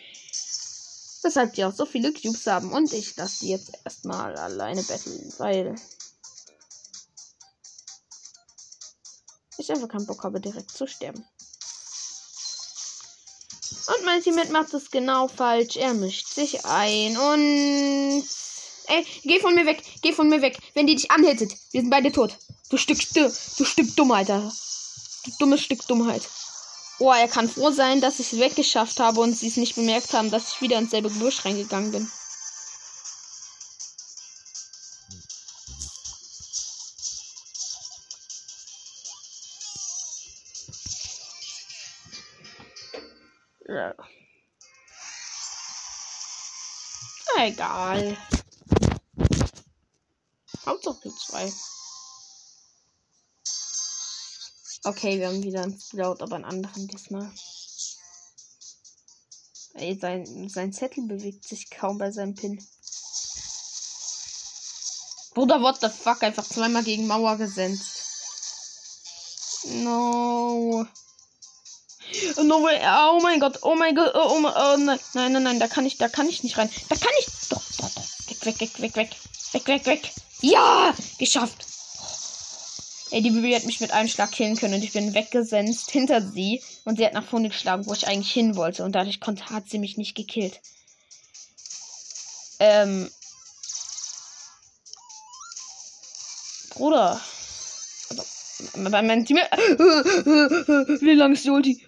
[1.22, 2.72] Weshalb die auch so viele Cubes haben.
[2.72, 5.74] Und ich lasse die jetzt erstmal alleine battlen, weil
[9.56, 11.24] ich einfach keinen Bock habe, direkt zu sterben.
[13.86, 15.76] Und mein Teammate macht es genau falsch.
[15.76, 18.41] Er mischt sich ein und.
[18.92, 19.82] Ey, geh von mir weg.
[20.02, 20.58] Geh von mir weg.
[20.74, 21.52] Wenn die dich anhittet.
[21.70, 22.36] Wir sind beide tot.
[22.68, 23.30] Du Stück, du
[23.64, 24.52] Stück Dummheit, Alter.
[25.24, 26.28] Du dummes Stück Dummheit.
[26.98, 30.12] Oh, er kann froh sein, dass ich es weggeschafft habe und sie es nicht bemerkt
[30.12, 32.12] haben, dass ich wieder ins selbe Gebüsch reingegangen bin.
[43.66, 43.94] Ja.
[47.38, 48.18] Egal.
[50.66, 51.52] Hauptsache zwei.
[54.84, 57.32] Okay, wir haben wieder einen Sprout, aber einen anderen diesmal.
[59.74, 62.64] Ey, sein, sein Zettel bewegt sich kaum bei seinem Pin.
[65.34, 66.22] Bruder, what the fuck?
[66.22, 68.02] Einfach zweimal gegen Mauer gesenzt.
[69.64, 70.86] No.
[72.36, 72.80] No way.
[72.84, 73.60] Oh mein Gott.
[73.62, 74.14] Oh mein Gott.
[74.14, 74.98] Oh, mein, oh nein.
[75.14, 75.60] Nein, nein, nein.
[75.60, 76.70] Da kann ich, da kann ich nicht rein.
[76.88, 77.26] Da kann ich.
[77.48, 78.28] Doch, doch, doch.
[78.28, 79.16] Weg, weg, weg, weg, weg.
[79.52, 80.12] Weg, weg, weg.
[80.42, 80.94] Ja!
[81.18, 81.66] Geschafft.
[83.10, 86.22] Ey, die Bibi hat mich mit einem Schlag killen können und ich bin weggesenzt hinter
[86.22, 89.50] sie und sie hat nach vorne geschlagen, wo ich eigentlich hin wollte und dadurch konnte,
[89.50, 90.60] hat sie mich nicht gekillt.
[92.58, 93.10] Ähm.
[96.70, 97.20] Bruder.
[98.08, 98.22] Also,
[98.74, 99.36] bei meinem Team.
[99.36, 101.86] Wie lang ist die Ulti?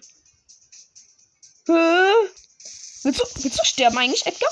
[1.65, 4.49] Willst du, willst du sterben eigentlich, Edgar?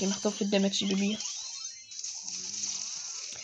[0.00, 1.18] Die macht so viel Damage, die Bibi.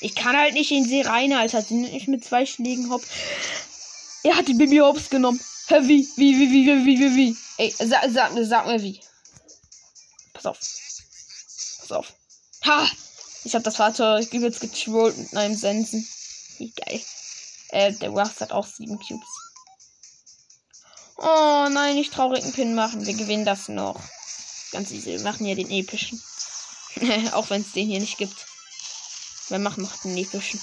[0.00, 1.62] Ich kann halt nicht in sie rein, Alter.
[1.62, 3.02] Sie nimmt mich mit zwei Schlägen hopp.
[4.22, 5.40] Er hat die Bibi hops genommen.
[5.68, 6.08] Hä, wie?
[6.16, 7.36] Wie, wie, wie, wie, wie, wie?
[7.58, 9.00] Ey, sag, sag mir, sag mir wie.
[10.32, 10.58] Pass auf.
[11.80, 12.12] Pass auf.
[12.64, 12.88] Ha!
[13.44, 16.06] Ich hab das Fahrzeug übelst getrollt mit einem Sensen.
[16.58, 17.00] Wie geil.
[17.70, 19.28] Äh, der Rust hat auch sieben Cubes.
[21.18, 23.06] Oh nein, nicht traurigen Pin machen.
[23.06, 24.00] Wir gewinnen das noch.
[24.72, 25.12] Ganz easy.
[25.12, 26.22] Wir machen ja den epischen.
[27.32, 28.46] auch wenn es den hier nicht gibt.
[29.48, 30.60] Wir machen noch den epischen.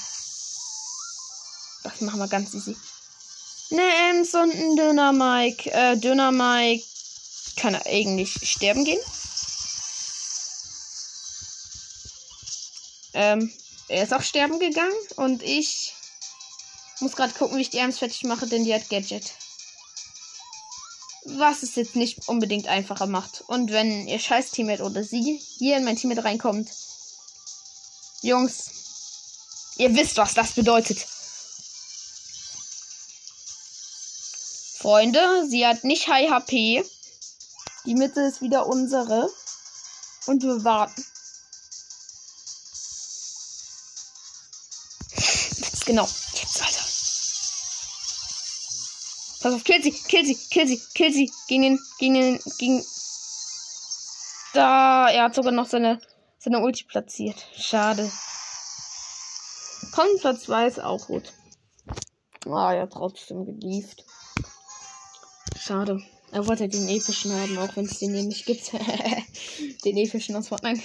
[1.83, 2.75] Das machen wir ganz easy.
[3.69, 5.71] Ne Ems und ein Döner Mike.
[5.71, 6.83] Äh, Döner Mike
[7.55, 8.99] kann eigentlich sterben gehen.
[13.13, 13.53] Ähm,
[13.89, 15.93] er ist auch sterben gegangen und ich
[16.99, 19.33] muss gerade gucken, wie ich die Ems fertig mache, denn die hat Gadget.
[21.35, 23.43] Was es jetzt nicht unbedingt einfacher macht.
[23.47, 26.69] Und wenn ihr scheiß Teammate oder sie hier in mein Teammate reinkommt,
[28.21, 28.69] Jungs,
[29.77, 31.05] ihr wisst, was das bedeutet.
[34.77, 36.83] Freunde, sie hat nicht High HP.
[37.85, 39.29] Die Mitte ist wieder unsere.
[40.25, 41.05] Und wir warten.
[45.85, 46.07] Genau.
[46.33, 46.85] Jetzt, Alter.
[49.43, 51.29] Pass auf, kill sie, kill sie, kill sie, kill sie.
[51.49, 52.81] Gegen den, gegen den, gegen.
[54.53, 55.99] Da, er hat sogar noch seine,
[56.39, 57.45] seine Ulti platziert.
[57.53, 58.09] Schade.
[59.91, 61.33] Komm, Platz 2 ist auch gut.
[62.45, 64.05] Ah, ja, trotzdem gelieft.
[65.59, 66.01] Schade.
[66.31, 68.71] Er wollte den epischen haben, auch wenn es den hier nicht gibt.
[69.83, 70.81] den epischen aus Fortnite.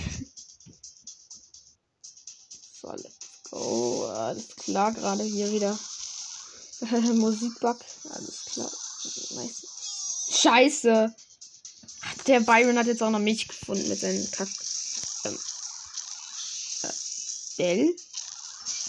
[2.72, 4.04] so, let's go.
[4.06, 5.78] Alles klar, gerade hier wieder.
[7.14, 7.78] Musikbug.
[8.10, 8.70] Alles klar.
[10.30, 11.14] Scheiße.
[12.26, 14.48] Der Byron hat jetzt auch noch mich gefunden mit seinen Kack.
[15.24, 15.38] Ähm,
[16.82, 16.92] äh,
[17.56, 17.96] Bell?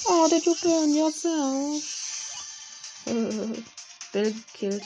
[0.06, 1.84] Oh, did you burn yourself?
[4.12, 4.84] Bill gekillt.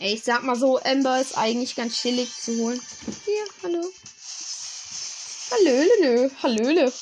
[0.00, 2.80] Ey, ich sag mal so, Ember ist eigentlich ganz chillig zu holen.
[3.24, 3.90] Hier, hallo.
[5.50, 6.92] Hallöle, hallöle.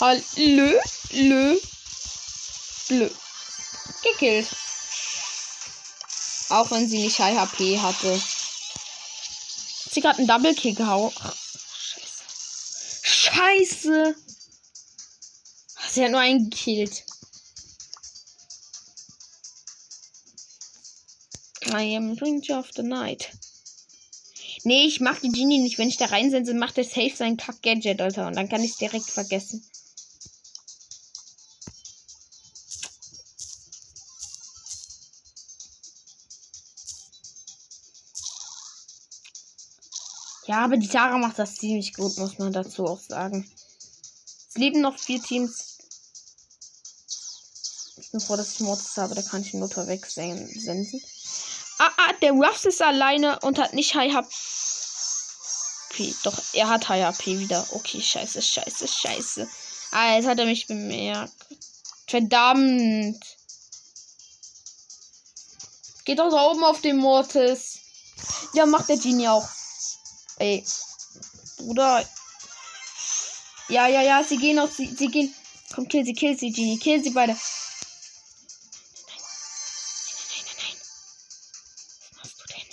[0.00, 0.80] Hallö,
[1.10, 1.58] lö.
[2.88, 3.10] Blö.
[4.02, 4.48] Gekillt.
[6.50, 8.14] Auch wenn sie nicht High HP hatte.
[8.14, 11.12] Hat sie gerade einen Double Kick gehauen?
[13.02, 13.02] Scheiße.
[13.02, 14.14] Scheiße.
[15.90, 17.04] Sie hat nur einen gekillt.
[21.66, 23.30] I am Prince of the Night.
[24.62, 25.78] Nee, ich mach die Genie nicht.
[25.78, 28.28] Wenn ich da reinsetze, macht der safe sein Kack-Gadget, Alter.
[28.28, 29.68] Und dann kann ich es direkt vergessen.
[40.48, 43.46] Ja, aber die Tara macht das ziemlich gut, muss man dazu auch sagen.
[44.54, 45.76] leben noch vier Teams.
[47.98, 51.02] Ich bin froh, dass ich Mortis habe, da kann ich ihn nur wegsenden.
[51.78, 56.14] Ah, ah, der Ruffs ist alleine und hat nicht High HP.
[56.22, 57.66] Doch, er hat High HP wieder.
[57.72, 59.46] Okay, scheiße, scheiße, scheiße.
[59.90, 61.34] Ah, jetzt hat er mich bemerkt.
[62.06, 63.22] Verdammt.
[66.06, 67.80] Geht doch da oben auf den Mortis.
[68.54, 69.46] Ja, macht der Genie auch.
[70.38, 70.64] Ey.
[71.58, 72.08] Bruder.
[73.68, 75.34] Ja, ja, ja, sie gehen auf sie, sie gehen.
[75.74, 76.78] Komm, kill sie, kill sie, Genie.
[76.78, 77.32] Kill sie beide.
[77.32, 77.40] Nein,
[79.10, 80.76] nein, nein, nein, nein.
[82.00, 82.66] Was machst du denn?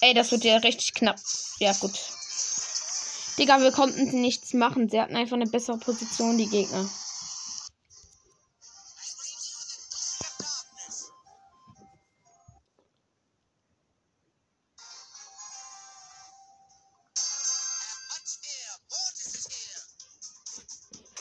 [0.00, 1.18] Ey, das wird ja richtig knapp.
[1.58, 1.98] Ja, gut.
[3.38, 4.88] Digga, wir konnten nichts machen.
[4.88, 6.88] Sie hatten einfach eine bessere Position, die Gegner.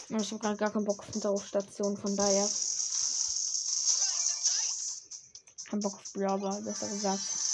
[0.10, 2.50] Ich habe gerade gar keinen Bock auf Unterrufstation, von daher.
[5.70, 7.47] Kein Bock auf Brawler, besser gesagt.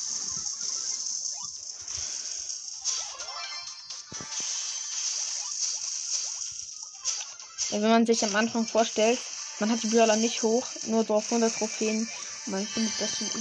[7.73, 9.19] Ja, wenn man sich am Anfang vorstellt,
[9.59, 12.07] man hat die Brawler nicht hoch, nur so auf 100 Trophäen.
[12.45, 13.31] Und man findet das schon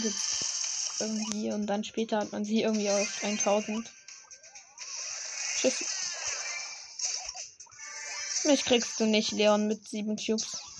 [1.00, 3.92] irgendwie und dann später hat man sie irgendwie auf 1000.
[5.58, 5.84] Tschüss.
[8.44, 10.71] Mich kriegst du nicht, Leon, mit sieben Cubes.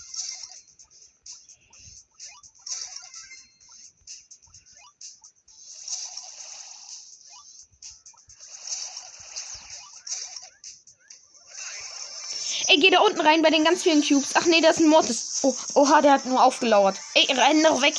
[13.23, 14.35] Rein bei den ganz vielen Cubes.
[14.35, 15.39] Ach nee, das ist ein Mortis.
[15.43, 16.97] Oh, oha, der hat nur aufgelauert.
[17.13, 17.95] Ey, renn doch weg.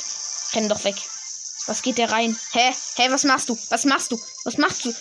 [0.53, 0.95] Renn doch weg.
[1.67, 2.37] Was geht der rein?
[2.51, 2.73] Hä?
[2.95, 3.57] Hä, was machst du?
[3.69, 4.19] Was machst du?
[4.43, 4.93] Was machst du?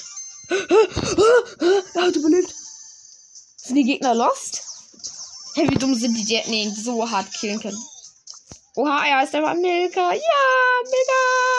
[1.95, 2.55] Er hat überlebt.
[3.57, 4.63] Sind die Gegner lost?
[5.55, 7.83] Hä, wie dumm sind die, die nee, so hart killen können?
[8.77, 10.13] Oha, er ist einfach Milka.
[10.13, 11.55] Ja, Milka.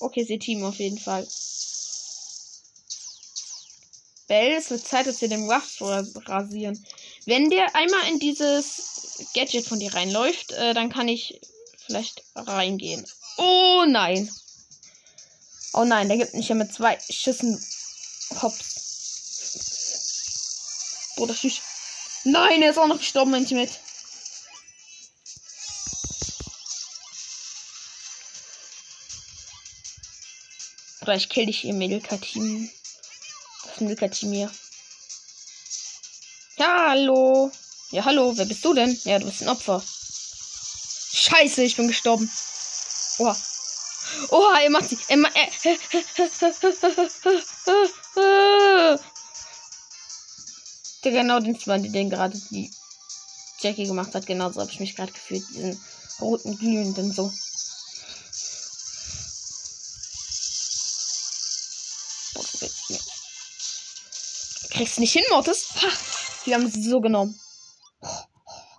[0.00, 1.26] Okay, sie Team auf jeden Fall.
[4.26, 6.84] Bell, es wird Zeit, dass wir den Ruffs rasieren.
[7.26, 11.40] Wenn der einmal in dieses Gadget von dir reinläuft, äh, dann kann ich
[11.86, 13.06] vielleicht reingehen.
[13.36, 14.30] Oh nein.
[15.72, 17.60] Oh nein, der gibt mich ja mit zwei Schüssen
[18.40, 18.74] hops.
[21.16, 21.60] Bruder, tschüss.
[22.24, 23.70] Nein, er ist auch noch gestorben, mein mit.
[31.02, 31.74] Oder ich kill dich, ihr
[33.74, 34.50] Das Milka-Team hier.
[36.58, 37.50] Ja, hallo.
[37.90, 38.96] Ja, hallo, wer bist du denn?
[39.02, 39.82] Ja, du bist ein Opfer.
[41.12, 42.30] Scheiße, ich bin gestorben.
[43.18, 43.36] Oha.
[44.30, 44.98] Oha, er macht sie.
[45.08, 45.48] Er ma er
[51.02, 52.70] Der genau den Span, den gerade die
[53.60, 54.26] Jackie gemacht hat.
[54.26, 55.42] Genauso habe ich mich gerade gefühlt.
[55.50, 55.84] Diesen
[56.20, 57.32] roten glühenden so.
[64.74, 65.68] Kriegst nicht hin, Mortis?
[65.82, 65.88] Ha,
[66.46, 67.38] wir haben sie so genommen.
[68.00, 68.08] Oh,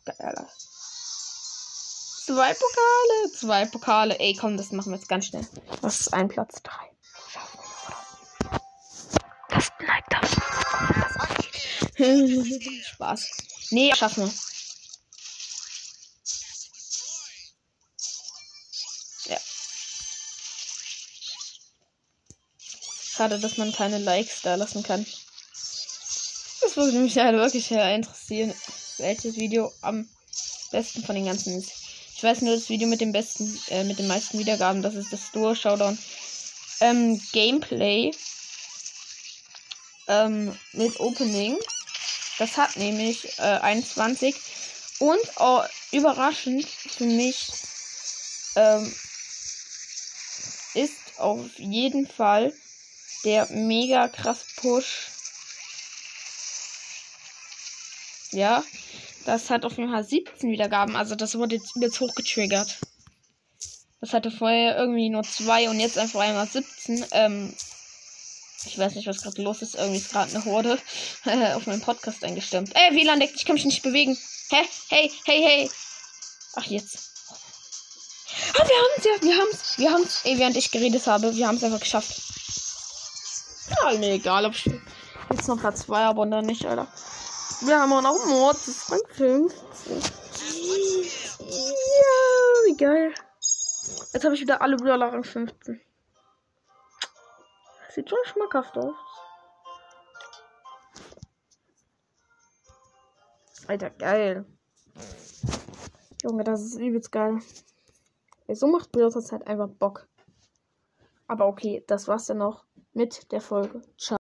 [0.04, 0.48] geil.
[2.26, 4.20] Zwei Pokale, zwei Pokale.
[4.20, 5.48] Ey, komm, das machen wir jetzt ganz schnell.
[5.82, 6.92] Das ist ein Platz drei.
[9.48, 10.32] Das bleibt das.
[12.88, 13.30] Spaß.
[13.70, 14.34] Nee, schaffen wir.
[19.32, 19.40] Ja.
[23.00, 25.06] Schade, dass man keine Likes da lassen kann.
[26.76, 28.54] Würde mich halt wirklich interessieren,
[28.98, 30.10] welches Video am
[30.72, 31.72] besten von den ganzen ist.
[32.16, 34.82] Ich weiß nur das Video mit dem besten, äh, mit den meisten Wiedergaben.
[34.82, 35.98] Das ist das Duo Showdown
[36.82, 38.12] ähm, Gameplay
[40.08, 41.58] ähm, mit Opening.
[42.40, 44.36] Das hat nämlich äh, 21
[45.00, 45.62] und oh,
[45.92, 47.48] überraschend für mich
[48.58, 48.94] ähm,
[50.74, 52.54] ist auf jeden Fall
[53.24, 55.15] der mega krass Push.
[58.32, 58.64] Ja,
[59.26, 60.96] das hat auf jeden Fall 17 Wiedergaben.
[60.96, 62.78] Also das wurde jetzt übelst hochgetriggert.
[64.02, 67.06] Das hatte vorher irgendwie nur zwei und jetzt einfach einmal 17.
[67.12, 67.54] Ähm,
[68.66, 69.76] ich weiß nicht, was gerade los ist.
[69.76, 70.80] Irgendwie ist gerade eine Horde
[71.56, 72.72] auf meinen Podcast eingestimmt.
[72.76, 74.18] Ey, WLAN deckt, ich kann mich nicht bewegen.
[74.50, 74.66] Hä?
[74.90, 75.72] Hey, hey, hey.
[76.56, 77.12] Ach, jetzt.
[78.54, 80.22] Ah, wir haben's ja, wir haben's, wir haben's.
[80.24, 82.22] Ey, während ich geredet habe, wir haben's einfach geschafft.
[83.70, 84.70] Ja, mir egal, ob ich
[85.32, 86.88] Jetzt noch Platz 2, aber dann nicht, Alter.
[87.66, 89.50] Wir haben auch noch Mord, das ist Rang 15.
[91.40, 92.12] Ja,
[92.66, 93.12] wie geil.
[94.14, 95.82] Jetzt habe ich wieder alle Brawler Rang 15.
[97.90, 98.94] Sieht schon schmackhaft aus.
[103.68, 104.46] Alter, geil.
[106.22, 107.40] Junge, das ist übelst geil.
[108.48, 110.08] So macht Stars halt einfach Bock.
[111.28, 113.82] Aber okay, das war's dann noch mit der Folge.
[113.98, 114.18] Ciao.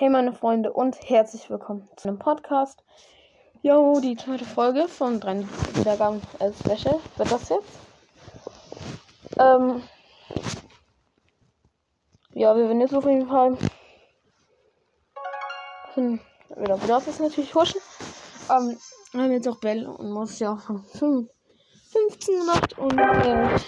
[0.00, 2.82] Hey meine Freunde und herzlich willkommen zu einem Podcast.
[3.60, 5.44] Jo, die zweite Folge von drei
[5.74, 7.68] Wiedergaben als Special wird das jetzt.
[9.38, 9.82] Ähm,
[12.32, 13.58] ja, wir werden jetzt auf jeden Fall
[15.92, 16.18] hm,
[16.56, 17.82] wieder wieder das natürlich huschen.
[18.48, 18.78] Ähm,
[19.12, 21.28] wir haben jetzt auch Bell und muss ja auch von 15
[22.40, 23.58] gemacht und äh,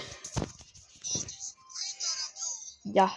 [2.85, 3.12] ja.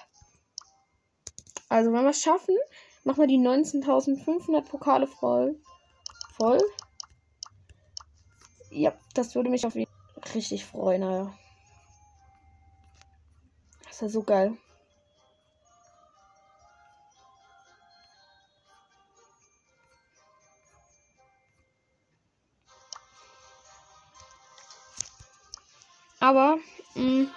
[1.69, 2.57] Also wenn wir es schaffen,
[3.05, 5.55] machen wir die 19.500 Pokale voll.
[6.35, 6.61] Voll.
[8.71, 11.33] Ja, das würde mich auf jeden Fall richtig freuen, naja.
[13.83, 14.57] Das ist ja so geil.
[26.19, 26.57] Aber,
[26.95, 27.27] mh,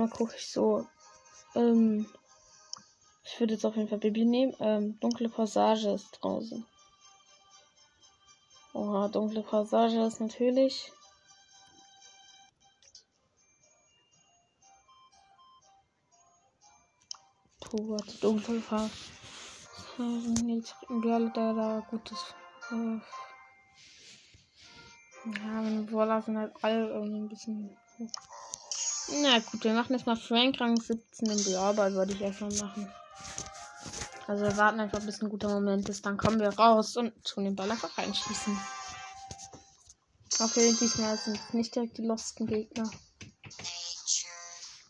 [0.00, 0.86] erstmal gucke ich so.
[1.54, 2.06] Ähm,
[3.24, 4.54] ich würde jetzt auf jeden Fall Baby nehmen.
[4.60, 6.66] Ähm, dunkle Passage ist draußen.
[8.72, 10.92] Oha, dunkle Passage ist natürlich.
[17.60, 18.92] Puh, warte, dunkle Passage.
[20.46, 22.34] Jetzt Girl, der da gutes.
[22.70, 23.00] Äh,
[25.26, 27.76] ja, meine Brawler sind halt alle irgendwie ein bisschen.
[29.12, 32.92] Na gut, wir machen jetzt mal Frank Rang 17 im Bearbeit, würde ich erstmal machen.
[34.28, 36.06] Also wir warten einfach, bis ein guter Moment ist.
[36.06, 38.56] Dann kommen wir raus und tun den Ball einfach reinschießen.
[40.38, 42.88] Okay, diesmal sind nicht direkt die losten Gegner.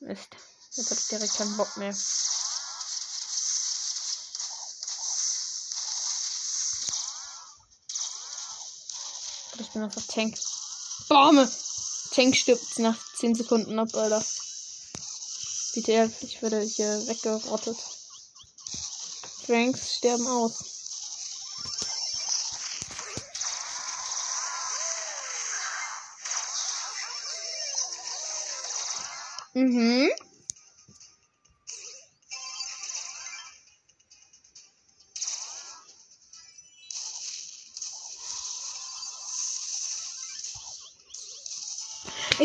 [0.00, 0.36] Mist.
[0.76, 1.94] Jetzt hab ich direkt keinen Bock mehr.
[9.58, 10.36] Ich bin einfach Tank.
[11.08, 11.50] Bäume!
[12.20, 14.22] Tank stirbt nach 10 Sekunden ab, Alter.
[15.74, 17.78] Bitte, ich werde hier weggerottet.
[19.46, 20.52] Franks sterben aus.
[29.54, 29.99] Mhm.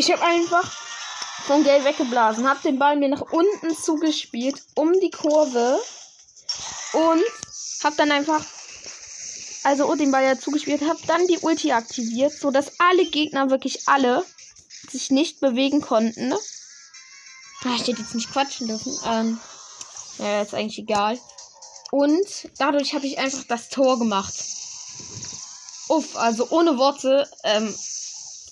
[0.05, 0.71] Ich habe einfach
[1.47, 5.79] von Geld weggeblasen, habe den Ball mir nach unten zugespielt, um die Kurve
[6.93, 7.23] und
[7.83, 8.45] habe dann einfach,
[9.63, 13.87] also den Ball ja zugespielt, habe dann die Ulti aktiviert, so dass alle Gegner, wirklich
[13.87, 14.23] alle,
[14.91, 16.33] sich nicht bewegen konnten.
[17.63, 18.95] Ah, ich hätte jetzt nicht quatschen dürfen.
[19.07, 19.39] Ähm,
[20.19, 21.19] ja, ist eigentlich egal.
[21.89, 24.35] Und dadurch habe ich einfach das Tor gemacht.
[25.87, 27.73] Uff, also ohne Worte, ähm,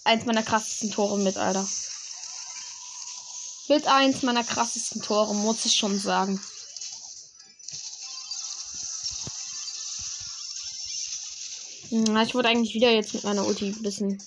[0.03, 1.67] eins meiner krassesten Tore mit, Alter.
[3.69, 6.39] Mit eins meiner krassesten Tore, muss ich schon sagen.
[11.89, 14.21] Ich wollte eigentlich wieder jetzt mit meiner Ulti ein bisschen.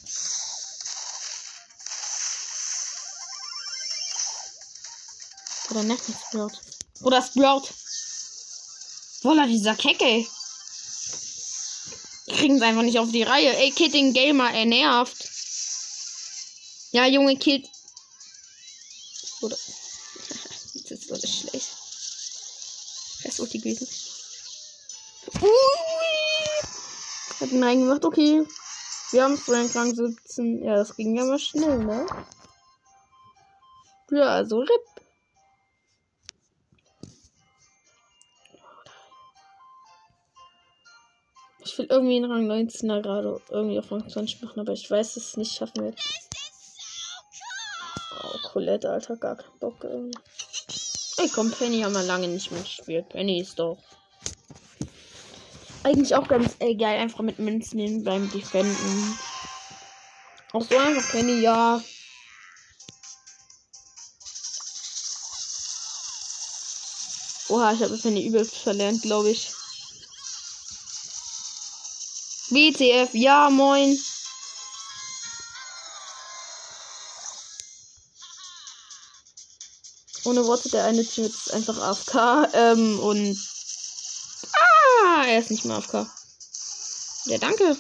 [5.71, 6.53] Oder nicht, nicht Sprout.
[7.03, 7.69] Oder Sprout.
[9.23, 10.27] Voila, dieser Kecke.
[12.29, 13.57] Kriegen es einfach nicht auf die Reihe.
[13.57, 15.36] Ey, Kitting Gamer, er nervt.
[16.97, 17.69] Ja, Junge, killt.
[19.43, 19.55] Oder.
[19.59, 21.69] das ist so schlecht.
[23.21, 23.87] Fest Ulti gewesen.
[25.43, 25.51] Ui!
[27.39, 28.47] Hat ihn reingemacht, okay.
[29.11, 30.63] Wir haben Frank Rang 17.
[30.65, 32.07] Ja, das ging ja mal schnell, ne?
[34.11, 34.71] Ja, also RIP.
[41.63, 45.13] Ich will irgendwie in Rang 19er gerade irgendwie auf Rang 20 machen, aber ich weiß,
[45.13, 46.01] dass es nicht schaffen wird.
[48.57, 50.19] Colette, Alter, gar keinen Bock irgendwie.
[51.19, 53.07] Ey, komm, Penny haben wir lange nicht mehr gespielt.
[53.11, 53.77] Penny ist doch.
[55.83, 59.19] Eigentlich auch ganz äh, geil, einfach mit Münzen nehmen beim Defenden.
[60.55, 61.83] Auch so einfach Penny, ja.
[67.51, 69.51] Oha, ich habe Penny übelst verlernt, glaube ich.
[72.49, 73.99] WTF, ja, moin.
[80.27, 82.49] Ohne Worte, der eine Typ ist einfach AFK.
[82.53, 83.39] Ähm, und.
[85.05, 86.07] Ah, er ist nicht mehr AFK.
[87.27, 87.77] Ja, danke.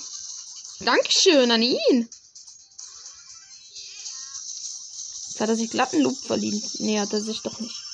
[0.80, 2.08] Dankeschön an ihn.
[5.28, 6.62] Jetzt hat er sich glatten Loop verliehen.
[6.78, 7.85] Nee, hat er sich doch nicht.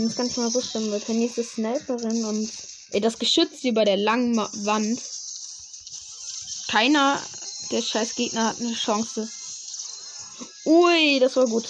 [0.00, 2.50] Das ist gar nicht mal so schlimm, weil Penny ist eine Sniperin und.
[2.92, 5.00] Ey, das Geschütz bei der langen Wand.
[6.68, 7.22] Keiner
[7.70, 9.28] der scheiß Gegner hat eine Chance.
[10.64, 11.68] Ui, das war gut.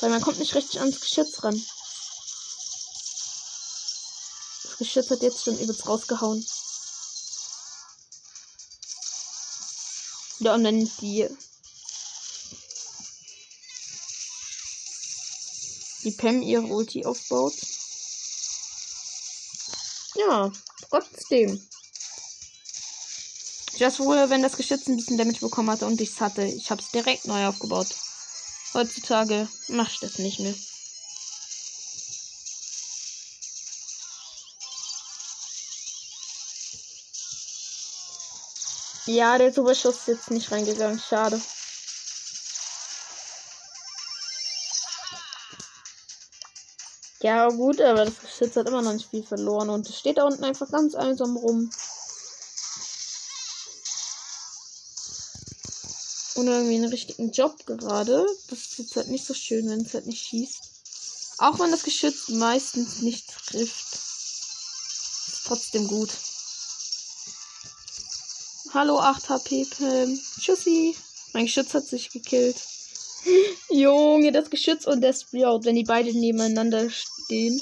[0.00, 1.54] Weil man kommt nicht richtig ans Geschütz ran.
[4.64, 6.44] Das Geschütz hat jetzt schon übelst rausgehauen.
[10.40, 11.28] Ja, und dann die.
[16.04, 17.54] Die Pam ihre Ulti aufbaut.
[20.16, 20.50] Ja,
[20.88, 21.60] trotzdem.
[23.92, 26.44] Weiß wohl, wenn das Geschütz ein bisschen Damage bekommen hatte und ich es hatte.
[26.44, 27.88] Ich habe es direkt neu aufgebaut.
[28.72, 30.54] Heutzutage mache ich das nicht mehr.
[39.06, 40.98] Ja, der Superschuss ist jetzt nicht reingegangen.
[40.98, 41.38] Schade.
[47.22, 50.24] Ja, gut, aber das Geschütz hat immer noch nicht viel verloren und es steht da
[50.24, 51.70] unten einfach ganz einsam rum.
[56.34, 58.26] Und irgendwie einen richtigen Job gerade.
[58.48, 60.58] Das ist jetzt halt nicht so schön, wenn es halt nicht schießt.
[61.38, 63.94] Auch wenn das Geschütz meistens nicht trifft.
[63.94, 66.10] Ist trotzdem gut.
[68.74, 70.18] Hallo 8 HP Pam.
[70.40, 70.96] Tschüssi.
[71.34, 72.56] Mein Geschütz hat sich gekillt.
[73.70, 77.60] Junge, das Geschütz und der Sprout, wenn die beide nebeneinander stehen.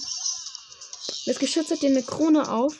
[1.26, 2.74] Das Geschütz hat hier eine Krone auf.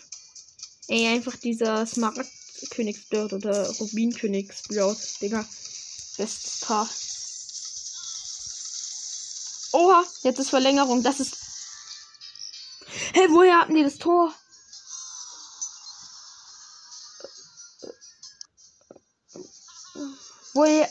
[0.89, 5.47] Ey, einfach dieser Smaragd-König Sprout oder Rubin-König Sprout, Digga.
[6.16, 6.89] Bestes Paar.
[9.72, 11.03] Oha, jetzt ist Verlängerung.
[11.03, 11.37] Das ist.
[13.12, 14.35] Hey, woher hatten die das Tor?
[20.55, 20.91] Woher.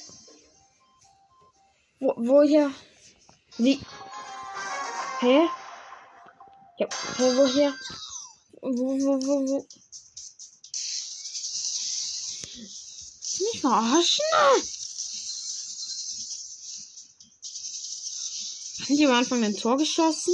[2.19, 2.69] Wo, woher?
[3.57, 3.79] Wie?
[5.21, 5.47] Hä?
[6.77, 7.73] Ja, hä, woher?
[8.61, 9.67] Wo, wo, wo, wo?
[13.39, 14.25] Nicht verarschen?
[18.81, 20.33] Haben die am Anfang ein Tor geschossen?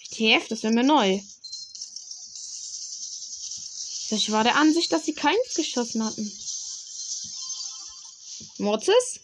[0.00, 1.20] WTF, das wäre mir neu.
[4.10, 6.32] Ich war der Ansicht, dass sie keins geschossen hatten.
[8.58, 9.20] Mortis?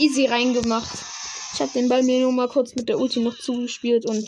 [0.00, 0.98] Easy reingemacht.
[1.52, 4.26] Ich habe den Ball mir nur mal kurz mit der Ulti noch zugespielt und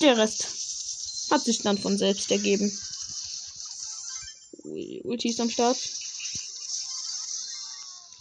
[0.00, 2.70] der Rest hat sich dann von selbst ergeben.
[5.02, 5.76] Ulti ist am Start.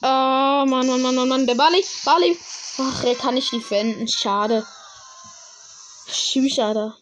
[0.01, 1.47] Oh, Mann, Mann, Mann, Mann, Mann.
[1.47, 2.38] Der Bali, Bali.
[2.80, 4.07] Ach, er kann nicht defenden.
[4.07, 4.65] Schade.
[6.09, 6.95] Schade.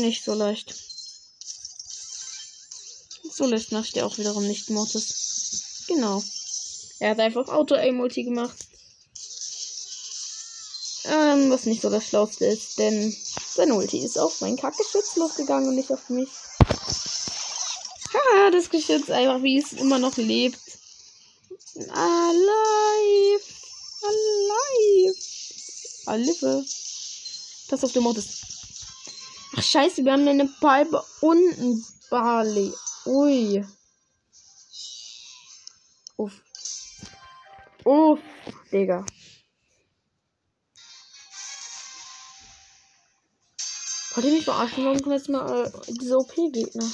[0.00, 0.74] Nicht so leicht.
[3.32, 5.84] So leicht macht er auch wiederum nicht Mortis.
[5.88, 6.22] Genau.
[6.98, 8.56] Er hat einfach Auto-Aim-Multi gemacht.
[11.04, 13.14] Ähm, was nicht so das Schlauste ist, denn
[13.54, 16.28] sein Ulti ist auf mein Kackgeschütz losgegangen und nicht auf mich.
[18.12, 20.58] Haha, das Geschütz einfach, wie es immer noch lebt.
[21.76, 23.44] Alive!
[24.02, 25.16] Alive!
[26.06, 26.64] Alive!
[27.68, 28.42] Das auf ist.
[28.52, 28.55] Ach,
[29.70, 31.84] scheiße, wir haben eine Palme unten.
[32.10, 32.72] Barley.
[33.04, 33.64] Ui.
[36.16, 36.42] Uff.
[37.84, 38.20] Uff,
[38.72, 39.04] Digga.
[44.14, 44.84] Wollt ihr mich verarschen?
[44.84, 46.90] Warum kommen jetzt mal äh, diese OP-Gegner?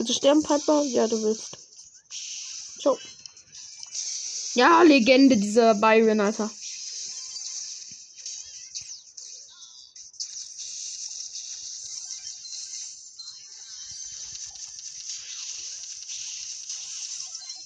[0.00, 0.82] Bitte sterben, Piper.
[0.84, 1.58] Ja, du willst.
[2.80, 2.96] Ciao.
[4.54, 6.50] Ja, Legende, dieser Byron, Alter.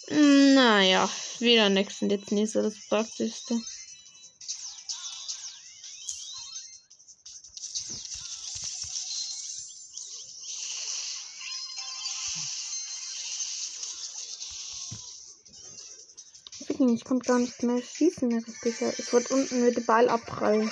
[0.09, 1.09] Hm, naja,
[1.39, 3.61] wieder nix und jetzt nächste das Praktischste.
[16.85, 18.45] Wirklich, Ich konnte gar nicht mehr schießen.
[18.99, 20.71] Ich wollte unten mit dem Ball abprallen.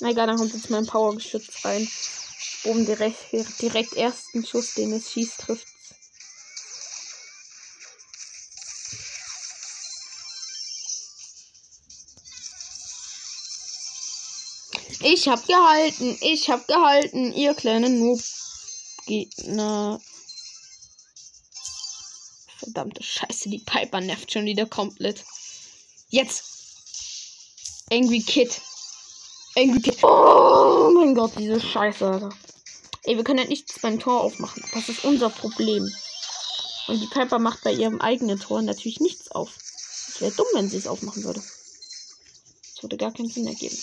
[0.00, 1.88] Na egal, dann kommt jetzt mein Powergeschütz rein.
[2.64, 3.32] Oben direkt,
[3.62, 5.68] direkt ersten Schuss, den es schießt, trifft.
[15.00, 20.00] Ich hab gehalten, ich hab gehalten, ihr kleinen Noob-Gegner.
[22.78, 25.24] Verdammte Scheiße, die Piper nervt schon wieder komplett.
[26.10, 26.44] Jetzt!
[27.90, 28.60] Angry Kid.
[29.56, 29.98] Angry Kid.
[30.04, 32.30] Oh mein Gott, diese Scheiße, Alter.
[33.02, 34.62] Ey, wir können ja nichts beim Tor aufmachen.
[34.72, 35.92] Das ist unser Problem.
[36.86, 39.50] Und die Piper macht bei ihrem eigenen Tor natürlich nichts auf.
[39.58, 41.40] Es wäre dumm, wenn sie es aufmachen würde.
[41.40, 43.76] Das würde gar keinen Sinn ergeben.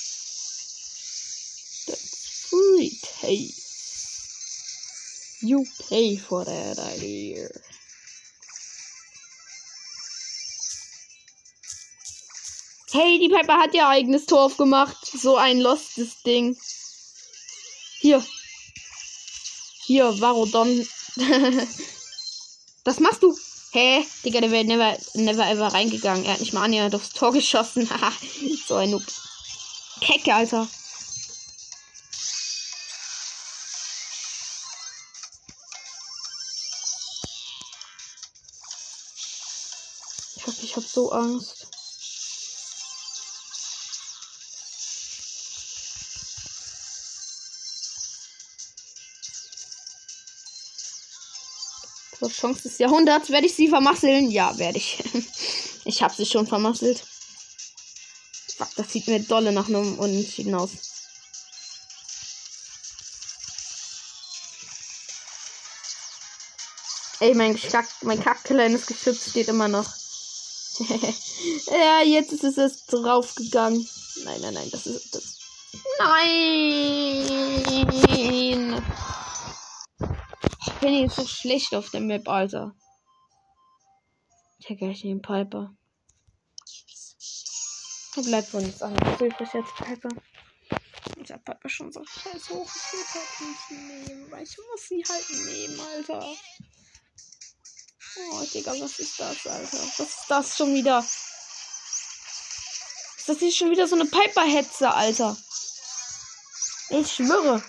[1.87, 3.05] That's sweet.
[3.19, 3.53] Hey.
[5.41, 7.49] You pay for that idea.
[12.95, 14.95] Hey, die Piper hat ihr eigenes Tor aufgemacht.
[15.05, 16.57] So ein lostes Ding.
[17.99, 18.25] Hier.
[19.83, 20.87] Hier, Varodon.
[22.85, 23.37] Was machst du?
[23.71, 24.05] Hä?
[24.23, 26.23] Digga, der wäre never, never ever reingegangen.
[26.23, 27.89] Er hat nicht mal annähernd aufs Tor geschossen.
[28.65, 29.03] So ein Noob.
[29.99, 30.65] Kecke, Alter.
[40.63, 41.74] Ich hab so Angst.
[52.45, 53.29] So, Chance des Jahrhunderts.
[53.29, 54.29] Werde ich sie vermasseln?
[54.29, 55.03] Ja, werde ich.
[55.85, 57.03] ich habe sie schon vermasselt.
[58.57, 60.69] Fuck, das sieht mir dolle nach einem Unentschieden aus.
[67.19, 69.89] Ey, mein, Kack, mein kackkleines Geschütz steht immer noch.
[71.71, 73.87] ja, jetzt ist es erst draufgegangen.
[74.23, 75.39] Nein, nein, nein, das ist das.
[75.97, 76.45] Nein!
[80.85, 82.75] Penny ist so schlecht auf der Map, Alter.
[84.59, 85.75] Ich hätte gleich den Piper.
[88.13, 90.09] Da bleibt wohl nichts anderes übrig jetzt, Piper.
[91.23, 92.69] Ich hab Piper schon so scheiß hoch.
[92.69, 96.35] Ich will halt nicht nehmen, weil ich muss sie halt nehmen, Alter.
[98.17, 99.79] Oh, Digga, was ist das, Alter?
[99.79, 100.99] Was ist das schon wieder?
[103.17, 105.35] Ist das hier schon wieder so eine Piper-Hetze, Alter?
[106.91, 107.63] Ich schwöre.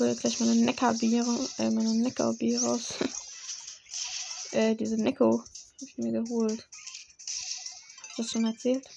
[0.00, 1.26] Ich hole gleich meine Neckarbier,
[1.58, 2.94] äh, meine Neckarbier raus.
[4.52, 6.60] äh, diese Necko hab ich mir geholt.
[6.60, 8.88] Hab ich das schon erzählt?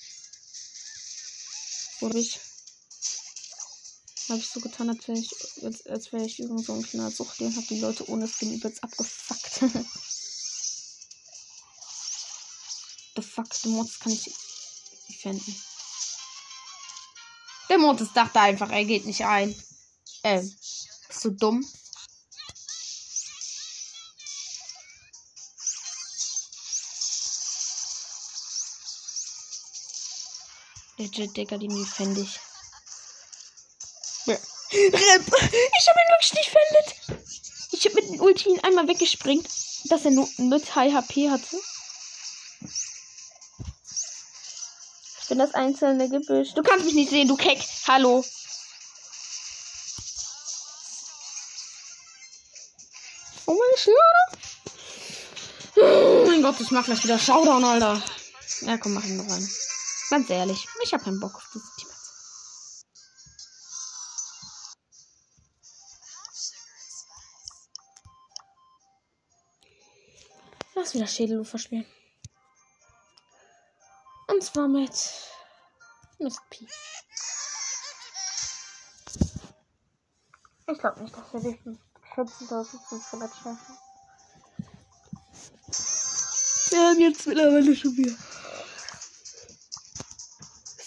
[1.99, 2.39] Oder ich?
[4.29, 5.29] Habe ich so getan, als wäre ich,
[5.61, 8.53] als, als wäre ich irgend so ein kleiner Sucht, den hat die Leute ohne Skin
[8.53, 9.59] übelst abgefuckt.
[13.15, 14.33] The fuck, der Mods kann ich
[15.19, 15.55] finden.
[17.69, 19.53] Der Mortis dachte einfach, er geht nicht ein.
[20.23, 20.49] Ähm,
[21.25, 21.65] du dumm?
[30.97, 32.39] Legit, Digga, die nie fände ich.
[34.25, 34.37] Ja.
[34.69, 37.23] Ich hab ihn wirklich nicht fändet.
[37.71, 39.47] Ich hab mit dem Ulti ihn einmal weggespringt,
[39.85, 41.57] dass er nur mit High HP hatte.
[45.21, 46.53] Ich bin das einzelne Gebüsch.
[46.53, 47.59] Du kannst mich nicht sehen, du Keck.
[47.87, 48.23] Hallo.
[53.75, 53.89] ich.
[55.75, 58.01] Oh mein Gott, ich mach gleich wieder Showdown, Alter.
[58.61, 59.47] Ja, komm, mach ihn noch rein.
[60.09, 61.89] Ganz ehrlich, ich hab keinen Bock auf diese Team.
[70.75, 71.85] Lass wieder Schädelufer spielen.
[74.27, 74.91] Und zwar mit
[76.19, 76.67] Miss P.
[80.67, 81.79] Ich glaube nicht, dass wir wissen.
[82.15, 83.77] 14.500 Stunden.
[86.69, 88.15] Wir haben jetzt mittlerweile schon wieder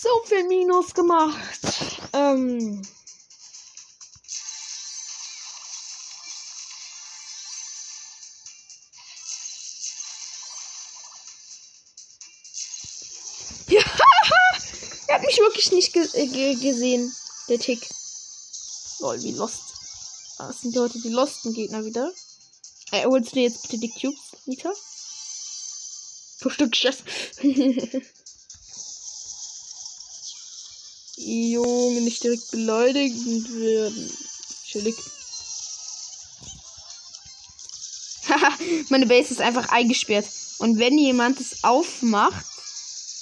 [0.07, 1.61] so viel Minus gemacht.
[2.13, 2.83] Ähm.
[13.69, 13.81] Ja,
[15.09, 17.13] er hat mich wirklich nicht ge äh, ge gesehen,
[17.49, 17.89] der Tick.
[19.01, 19.66] Lol, wie lost
[20.39, 22.13] Ah, Das sind die heute die losten Gegner wieder.
[22.93, 24.71] Äh, holst du dir jetzt bitte die Cubes, Nita?
[26.41, 26.99] Du Stück Schiss.
[31.17, 34.13] Junge, nicht direkt beleidigend werden.
[34.67, 34.97] Chillig.
[38.29, 38.59] Haha,
[38.91, 40.27] meine Base ist einfach eingesperrt.
[40.59, 42.45] Und wenn jemand es aufmacht,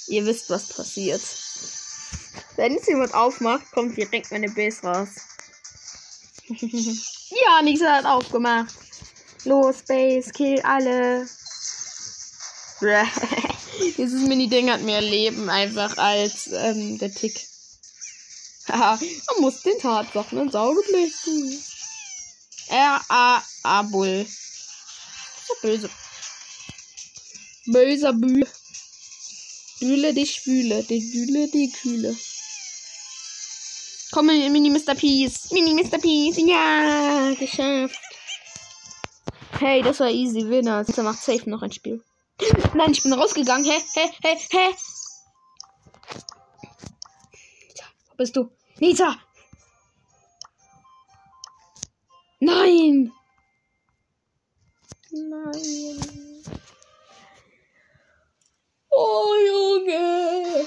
[0.07, 1.21] ihr wisst, was passiert.
[2.57, 5.07] Wenn es jemand aufmacht, kommt direkt meine Base raus.
[6.61, 8.73] Ja, Nisa hat aufgemacht.
[9.43, 11.27] Los, Base, kill alle.
[13.97, 17.39] Dieses Mini-Ding hat mehr Leben einfach als ähm, der Tick.
[18.67, 21.63] Haha, man muss den Tatsachen ins Auge blicken.
[22.69, 24.25] R-A-A-Bull.
[25.61, 25.89] Böse.
[27.67, 28.47] Böser Bühl.
[29.79, 32.15] Bühle die Schwüle, die Bühle die Kühle.
[34.15, 34.95] Komm, Mini Mr.
[34.95, 35.51] Peace.
[35.51, 35.99] Mini Mr.
[35.99, 36.37] Peace.
[36.37, 37.99] Ja, geschafft.
[39.59, 40.47] Hey, das war easy.
[40.47, 40.85] Winner.
[40.85, 42.01] Dieser macht safe noch ein Spiel.
[42.73, 43.65] Nein, ich bin rausgegangen.
[43.65, 43.77] Hä?
[43.93, 44.09] Hä?
[44.23, 44.37] Hä?
[44.51, 44.75] Hä?
[48.07, 48.49] Wo bist du?
[48.79, 49.17] Nita!
[52.39, 53.11] Nein!
[55.11, 56.43] Nein.
[58.91, 60.65] Oh, Junge!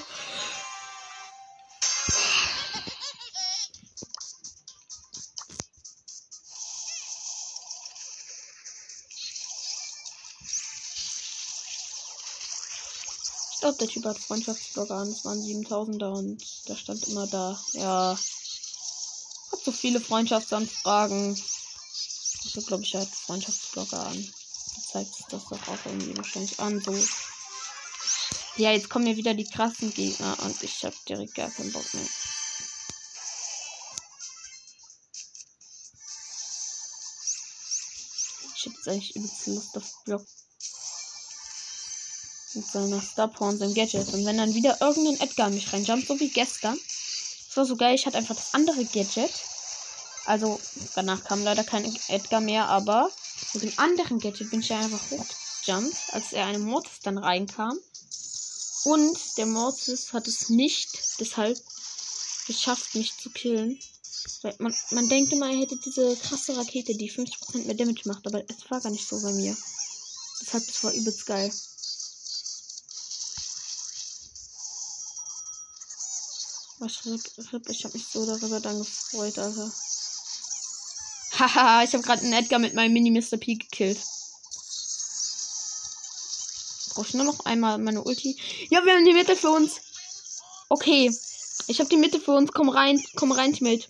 [13.79, 15.09] Glaube, der Typ hat Freundschaftsblogger an.
[15.09, 17.59] Es waren 7000er und da stand immer da.
[17.73, 18.17] Ja.
[19.51, 21.35] Hat so viele Freundschaftsanfragen.
[21.35, 24.33] So glaube ich, hat Freundschaftsblogger an.
[24.75, 26.81] Da zeigt das doch auch irgendwie wahrscheinlich an.
[26.81, 26.93] So.
[28.57, 31.93] Ja, jetzt kommen mir wieder die krassen Gegner und ich habe direkt gar keinen Bock
[31.93, 32.05] mehr.
[38.55, 40.25] Ich hätte jetzt eigentlich übelst Lust auf Block
[42.59, 44.13] mit seiner Star Power und seinem Gadget.
[44.13, 46.77] Und wenn dann wieder irgendein Edgar mich reinjumpt, so wie gestern.
[47.47, 49.31] Das war so geil, ich hatte einfach das andere Gadget.
[50.25, 50.59] Also,
[50.93, 53.09] danach kam leider kein Edgar mehr, aber
[53.53, 57.79] mit dem anderen Gadget bin ich einfach hochgejumpt, als er eine Mortis dann reinkam.
[58.83, 60.89] Und der Mortis hat es nicht
[61.19, 61.57] deshalb
[62.45, 63.79] geschafft, mich zu killen.
[64.59, 68.43] Man, man denkt immer, er hätte diese krasse Rakete, die 50% mehr Damage macht, aber
[68.49, 69.55] es war gar nicht so bei mir.
[70.41, 71.51] Deshalb, das war übelst geil.
[76.81, 79.71] Ich habe mich so darüber dann gefreut, Alter.
[81.37, 83.37] Haha, ich habe gerade einen Edgar mit meinem Mini Mr.
[83.37, 83.99] P gekillt.
[86.93, 88.37] Brauche ich nur noch einmal meine Ulti.
[88.69, 89.81] Ja, wir haben die Mitte für uns.
[90.69, 91.11] Okay.
[91.67, 92.51] Ich habe die Mitte für uns.
[92.51, 93.89] Komm rein, komm rein, Schmidt.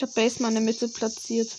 [0.00, 1.54] Ich habe Base mal in der Mitte platziert.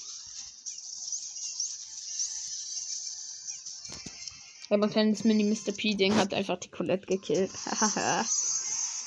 [4.68, 5.72] Ja, mein kleines Mini Mr.
[5.72, 7.52] P-Ding hat einfach die Colette gekillt.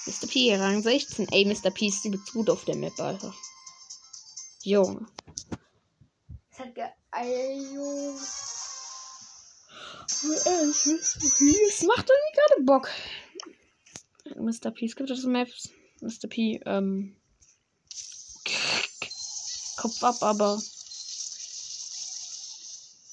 [0.06, 0.28] Mr.
[0.28, 1.26] P, Rang 16.
[1.32, 1.72] Ey, Mr.
[1.72, 3.34] P ist übelst gut auf der Map, Alter.
[4.62, 5.04] Junge.
[6.50, 6.92] Das hat geil,
[7.74, 8.14] Junge.
[11.66, 12.88] Es macht irgendwie gerade Bock.
[14.36, 14.70] Mr.
[14.70, 15.70] P, es gibt das Maps.
[16.00, 16.28] Mr.
[16.28, 17.16] P, ähm.
[19.84, 20.62] Kopf ab, aber.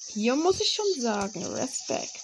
[0.07, 2.21] Hier muss ich schon sagen, Respekt.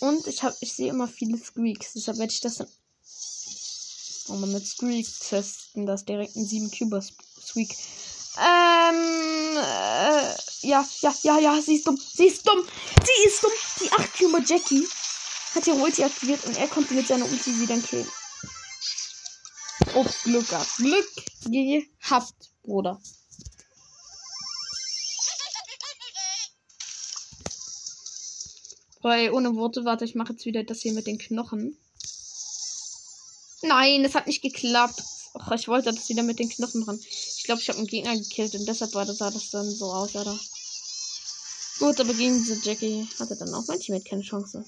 [0.00, 1.94] Und ich habe, ich sehe immer viele Squeaks.
[1.94, 2.68] Deshalb werde ich das dann
[4.28, 5.86] auch mal mit Squeak testen.
[5.86, 7.74] Das direkt ein 7 Cuber Squeak.
[8.38, 11.98] Ähm, äh, ja, ja, ja, ja, sie ist dumm.
[12.14, 12.68] Sie ist dumm.
[13.06, 13.52] Sie ist dumm.
[13.80, 14.86] Die 8 Cuber Jackie
[15.56, 18.08] hat ihre Ulti aktiviert und er konnte mit seiner Ulti sie dann killen.
[19.94, 20.76] Oh, Glück gehabt.
[20.76, 21.08] Glück
[21.46, 23.00] gehabt, Bruder.
[29.00, 31.78] Weil ohne Worte, warte, ich mache jetzt wieder das hier mit den Knochen.
[33.62, 35.02] Nein, es hat nicht geklappt.
[35.34, 37.00] Och, ich wollte das wieder mit den Knochen machen.
[37.00, 39.92] Ich glaube, ich habe einen Gegner gekillt und deshalb war das, sah das dann so
[39.92, 40.38] aus, oder?
[41.78, 44.64] Gut, aber gegen diese Jackie hatte dann auch Teammate keine Chance.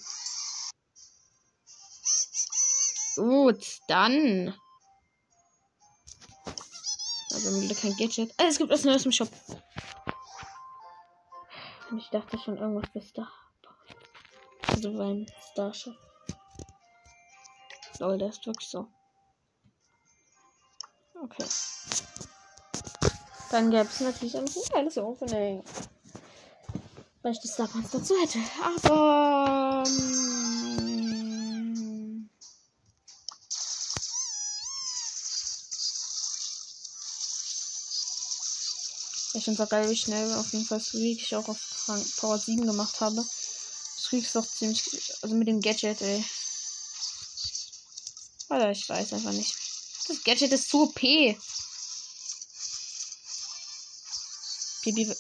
[3.49, 4.55] Gut, dann.
[7.33, 8.35] Also wieder kein Gadget.
[8.37, 9.31] Ah, es gibt was Neues im Shop.
[11.91, 13.27] Und ich dachte schon irgendwas bis da.
[14.69, 15.97] Also beim Starship.
[18.01, 18.87] Lol, der ist wirklich so.
[21.19, 21.47] Okay.
[23.51, 24.45] Dann gäbe es natürlich ein
[24.75, 25.65] geiles Opening.
[27.23, 28.41] Weil ich die Star dazu hätte.
[28.63, 29.85] Aber.
[29.87, 30.38] ähm,
[39.49, 41.59] Es auch geil, wie schnell auf jeden Fall Squeak ich auch auf
[42.19, 43.25] Power 7 gemacht habe.
[43.25, 44.83] Squeak ist doch ziemlich.
[45.23, 46.23] Also mit dem Gadget, ey.
[48.51, 49.55] Alter, ich weiß einfach nicht.
[50.07, 51.01] Das Gadget ist zu OP.
[54.83, 55.17] Pipi.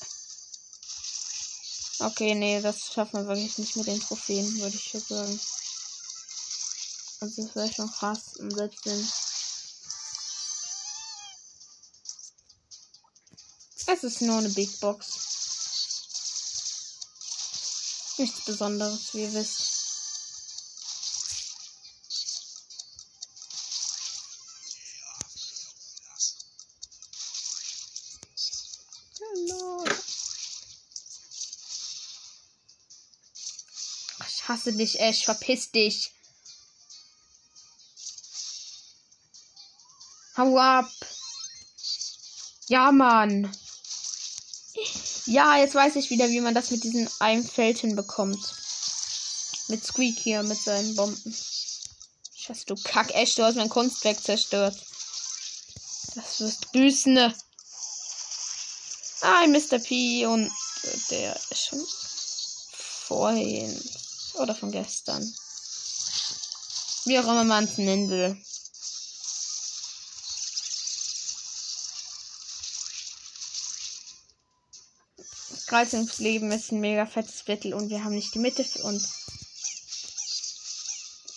[2.01, 5.41] Okay, nee, das schaffen wir wirklich nicht mit den Trophäen, würde ich jetzt sagen.
[7.21, 8.37] Also das wäre schon krass.
[8.37, 8.85] Und selbst
[14.01, 15.07] Es ist nur eine Big Box.
[18.16, 19.73] Nichts Besonderes, wie ihr wisst.
[34.29, 35.25] Ich hasse dich, Ash.
[35.25, 36.12] Verpiss dich.
[40.37, 40.89] Hau ab.
[42.69, 43.53] Ja, Mann.
[45.29, 48.55] Ja, jetzt weiß ich wieder, wie man das mit diesem einem Feld hinbekommt.
[49.69, 51.37] Mit Squeak hier, mit seinen Bomben.
[52.35, 54.75] Scheiße, du Kack, Ash, du hast mein Kunstwerk zerstört.
[56.15, 57.19] Das wirst büßen.
[59.21, 59.79] Ah, Mr.
[59.81, 60.51] P und
[61.11, 61.87] der ist schon
[63.07, 63.79] vorhin.
[64.37, 65.23] Oder von gestern.
[67.05, 68.43] Wie auch immer man es nennen will.
[75.69, 79.27] Kreuzungsleben ist ein mega fettes Battle und wir haben nicht die Mitte für uns.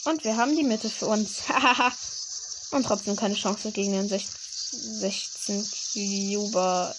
[0.06, 1.44] Und wir haben die Mitte für uns.
[2.72, 6.96] und trotzdem keine Chance gegen den 16 Cuber.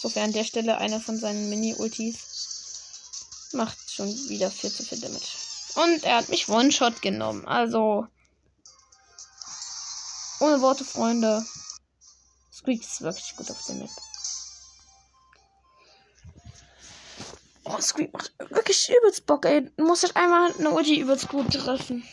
[0.00, 5.26] Sofern an der Stelle einer von seinen Mini-Ultis macht schon wieder viel zu viel Damage.
[5.74, 7.46] Und er hat mich One-Shot genommen.
[7.46, 8.06] Also.
[10.38, 11.44] Ohne Worte, Freunde.
[12.52, 13.90] Squeak ist wirklich gut auf der Map.
[17.72, 19.70] Oh, Squeak macht wirklich übelst Bock, ey.
[19.76, 22.06] Du musst halt einmal eine Ulti übelst gut treffen.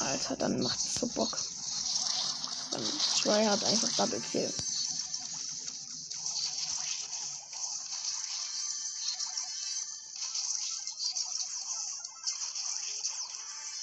[0.00, 1.36] Alter, dann macht es so Bock.
[2.70, 2.82] Dann
[3.22, 4.52] Try hat einfach Double Kill.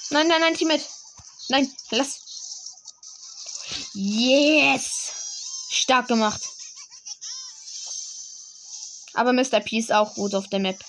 [0.10, 0.86] Nein, nein, nein, Teammate.
[1.50, 2.22] Nein, lass.
[3.94, 5.12] Yes!
[5.70, 6.42] Stark gemacht.
[9.14, 9.60] Aber Mr.
[9.60, 10.80] P ist auch gut auf der Map.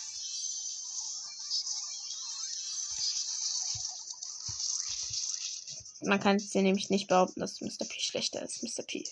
[6.03, 7.85] Man kann es dir nämlich nicht behaupten, dass Mr.
[7.87, 8.63] P schlechter ist.
[8.63, 8.83] Mr.
[8.85, 9.05] P.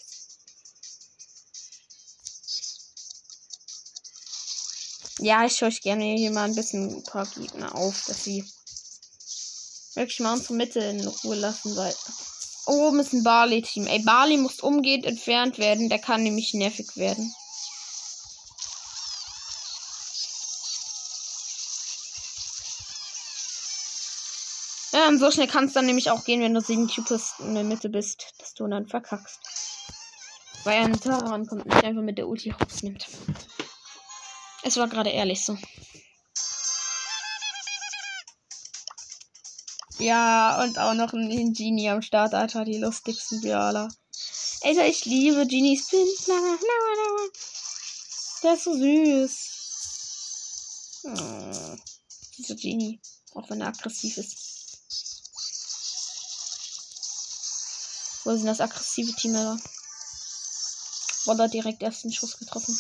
[5.20, 8.44] Ja, ich schaue euch gerne hier mal ein bisschen ein paar Gegner auf, dass sie
[9.94, 11.94] wirklich mal unsere Mitte in Ruhe lassen, weil
[12.66, 13.86] oben ist ein Barley-Team.
[13.88, 17.34] Ey, Barley muss umgehend entfernt werden, der kann nämlich nervig werden.
[25.08, 27.64] Und so schnell kann es dann nämlich auch gehen, wenn du sieben Cubes in der
[27.64, 29.40] Mitte bist, dass du dann verkackst.
[30.64, 33.06] Weil ein Tara rankommt und nicht einfach mit der Ulti rausnimmt.
[34.62, 35.56] Es war gerade ehrlich so.
[39.98, 43.88] Ja, und auch noch ein Genie am Start, Alter, die lustigsten Bialer.
[44.62, 46.06] Alter, ich liebe Genies Pin.
[48.42, 49.54] Der ist so süß.
[51.04, 51.76] Oh,
[52.36, 53.00] dieser Genie.
[53.34, 54.47] Auch wenn er aggressiv ist.
[58.28, 59.58] Wo sind das aggressive Team, Alter?
[61.24, 62.78] Woller direkt ersten Schuss getroffen.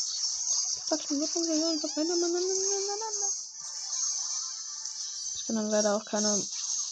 [5.36, 6.28] Ich kann dann leider auch keine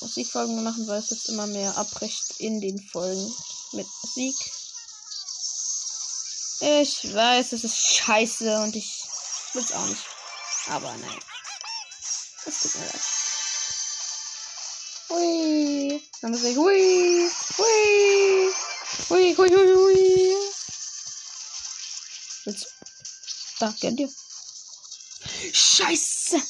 [0.00, 3.30] Musikfolgen mehr machen, weil es jetzt immer mehr abbricht in den Folgen
[3.72, 4.34] mit Musik.
[6.60, 9.02] Ich weiß, es ist scheiße und ich
[9.52, 10.04] will es auch nicht.
[10.68, 11.20] Aber nein.
[12.46, 13.02] Es tut mir leid.
[15.10, 16.05] Hui.
[16.22, 18.50] Dann muss ich hui, hui,
[19.08, 20.36] hui, hui, hui, hui.
[22.46, 22.66] Jetzt.
[23.58, 24.08] Da, gönn dir.
[25.52, 26.40] Scheiße!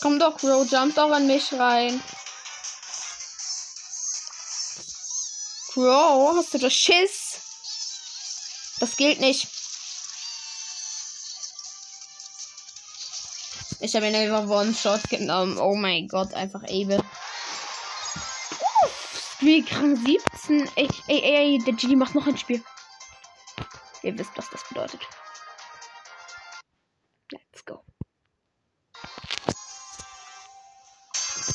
[0.00, 2.02] Komm doch, Bro, jump doch an mich rein.
[5.74, 7.34] Bro, hast du das Schiss?
[8.80, 9.59] Das gilt nicht.
[13.80, 15.58] Ich habe ihn einfach One-Shot genommen.
[15.58, 17.02] Oh mein Gott, einfach Able.
[19.40, 20.70] Wie krank 17.
[20.76, 22.62] Ey, ey, ey, der Genie macht noch ein Spiel.
[24.02, 25.00] Ihr wisst, was das bedeutet.
[27.32, 27.82] Let's go.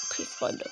[0.10, 0.72] Okay, Freunde.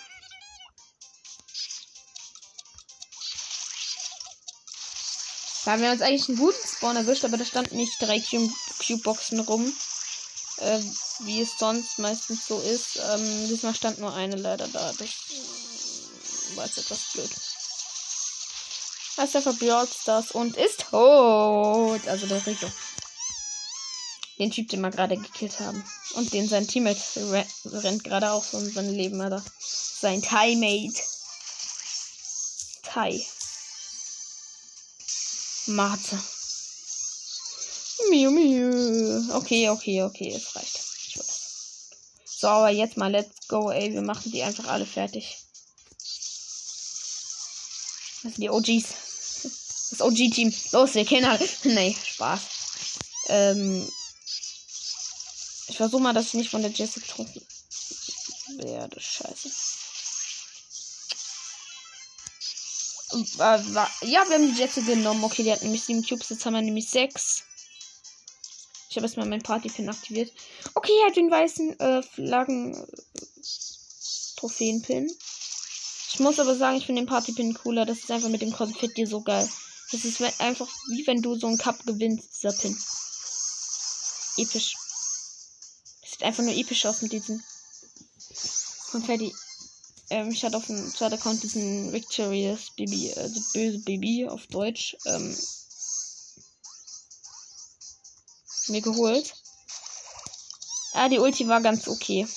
[5.65, 9.39] Da haben wir uns eigentlich einen guten Spawn erwischt, aber da standen nicht drei Cube-Boxen
[9.41, 9.71] rum.
[10.63, 10.81] Äh,
[11.25, 12.97] wie es sonst meistens so ist.
[12.97, 14.91] Ähm, diesmal stand nur eine leider da.
[14.93, 15.09] Das
[16.55, 17.29] war jetzt etwas blöd.
[19.17, 22.07] Einfach Brawl Stars und ist tot.
[22.07, 22.71] Also der Rico.
[24.39, 25.83] Den Typ, den wir gerade gekillt haben.
[26.15, 29.43] Und den sein Teammate re rennt gerade auch so um sein Leben, Alter.
[29.59, 31.01] Sein Teammate.
[32.83, 33.25] Tai.
[35.67, 36.19] Mate.
[38.13, 39.33] Miu, miu.
[39.33, 40.79] Okay, okay, okay, es reicht.
[41.07, 41.89] Ich weiß.
[42.23, 43.91] So, aber jetzt mal, let's go, ey.
[43.91, 45.37] Wir machen die einfach alle fertig.
[48.21, 48.85] Das sind die OGs.
[49.89, 50.53] Das OG-Team.
[50.73, 51.49] Los, wir kennen alle.
[51.63, 52.41] nee, Spaß.
[53.29, 53.89] Ähm.
[55.69, 57.41] Ich versuche mal, dass ich nicht von der Jessie getrunken
[58.57, 58.99] werde.
[58.99, 59.49] Scheiße.
[63.13, 65.23] Äh, ja, wir haben die Jessie genommen.
[65.23, 66.29] Okay, die hat nämlich 7 Cubes.
[66.29, 67.45] Jetzt haben wir nämlich 6.
[68.93, 70.31] Ich habe erstmal meinen Partypin aktiviert.
[70.75, 72.77] Okay, er hat den weißen äh, Flaggen
[74.35, 75.09] Trophäenpin.
[76.13, 77.87] Ich muss aber sagen, ich finde den Partypin cooler.
[77.87, 79.49] Das ist einfach mit dem Konfetti so geil.
[79.91, 82.77] Das ist einfach wie wenn du so einen Cup gewinnst, dieser Pin.
[84.37, 84.75] Episch.
[86.05, 87.41] Sieht einfach nur episch aus mit diesem
[88.91, 89.33] Konfetti.
[90.11, 94.45] Ähm, ich hatte auf dem zweiten Account diesen Victorious Baby, äh, das böse Baby auf
[94.45, 94.95] Deutsch.
[95.07, 95.35] Ähm,
[98.73, 99.33] mir geholt.
[100.93, 102.27] Ah, die Ulti war ganz okay.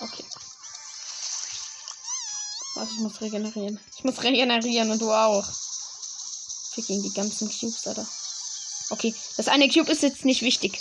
[0.00, 0.24] Okay.
[2.74, 3.80] Warte, ich muss regenerieren.
[3.96, 5.46] Ich muss regenerieren und du auch.
[6.72, 8.06] Fick gegen die ganzen Cubes, Alter.
[8.90, 10.80] Okay, das eine Cube ist jetzt nicht wichtig.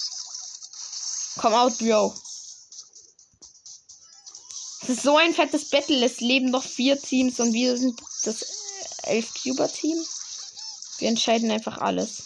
[1.38, 2.16] Komm out, Bro.
[4.90, 6.04] Das ist so ein fettes Battle.
[6.04, 8.44] Es leben noch vier Teams und wir sind das
[9.04, 10.04] elf Cuber Team.
[10.98, 12.24] Wir entscheiden einfach alles.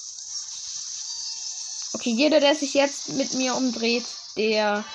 [1.91, 4.06] Okay, jeder, der sich jetzt mit mir umdreht,
[4.38, 4.85] der.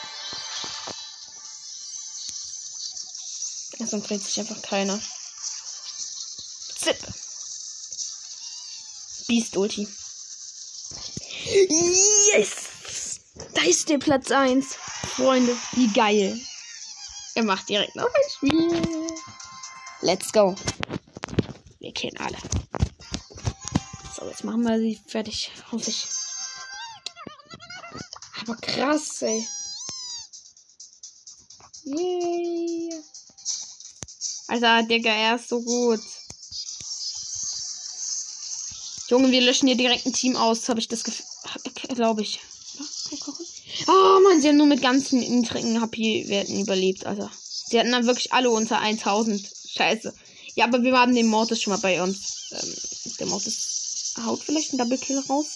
[3.78, 4.98] Es umdreht sich einfach keiner.
[6.74, 6.96] Zip.
[9.26, 9.86] Beast Ulti.
[12.32, 12.50] Yes!
[13.52, 14.68] Da ist der Platz 1.
[15.16, 16.40] Freunde, wie geil.
[17.39, 19.06] Er macht direkt noch ein Spiel.
[20.01, 20.56] Let's go.
[21.78, 22.36] Wir kennen alle.
[24.16, 25.52] So, jetzt machen wir sie fertig.
[25.70, 26.09] Hoffe ich.
[28.40, 29.47] Aber krass, ey.
[31.85, 32.90] Yay.
[34.48, 36.01] Alter, Digga, er ist so gut.
[39.06, 41.24] Junge, wir löschen hier direkt ein Team aus, habe ich das Gefühl.
[41.94, 42.40] Glaube ich.
[43.90, 47.31] Oh man, sie haben nur mit ganz niedrigen HP-Werten überlebt, Alter.
[47.69, 49.51] Sie hatten dann wirklich alle unter 1000.
[49.70, 50.12] Scheiße.
[50.55, 52.51] Ja, aber wir haben den Mortis schon mal bei uns.
[52.52, 52.74] Ähm,
[53.19, 55.47] der Mortis haut vielleicht einen Double Kill raus.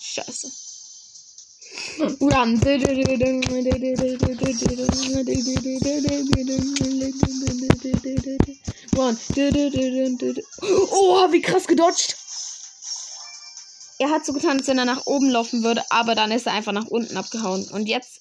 [0.00, 0.50] Scheiße.
[1.98, 2.16] Run.
[2.20, 2.60] Run.
[10.90, 12.16] Oh, wie krass gedodged.
[13.98, 16.52] Er hat so getan, als wenn er nach oben laufen würde, aber dann ist er
[16.52, 17.68] einfach nach unten abgehauen.
[17.70, 18.20] Und jetzt.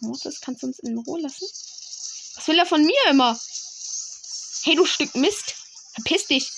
[0.00, 1.46] Mortis, kannst du uns in Ruhe lassen?
[2.36, 3.38] Was will er von mir immer?
[4.62, 5.54] Hey, du Stück Mist.
[5.94, 6.50] Verpiss dich.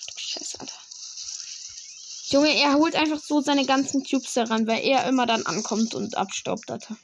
[0.00, 0.74] Stück Scheiße, Alter.
[2.30, 6.16] Junge, er holt einfach so seine ganzen Cubes heran, weil er immer dann ankommt und
[6.16, 6.96] abstaubt, Alter.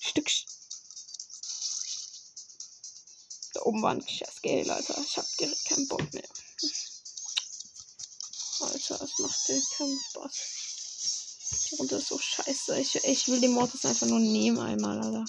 [0.00, 0.26] Stück.
[3.54, 5.00] Da oben war ein scheiß Geld, Alter.
[5.00, 6.28] Ich hab direkt keinen Bock mehr.
[8.62, 11.68] Alter, es macht dir keinen Spaß.
[11.70, 12.78] Die Runde ist so scheiße.
[12.78, 15.24] Ich, ich will den Mortis einfach nur nehmen einmal, Alter.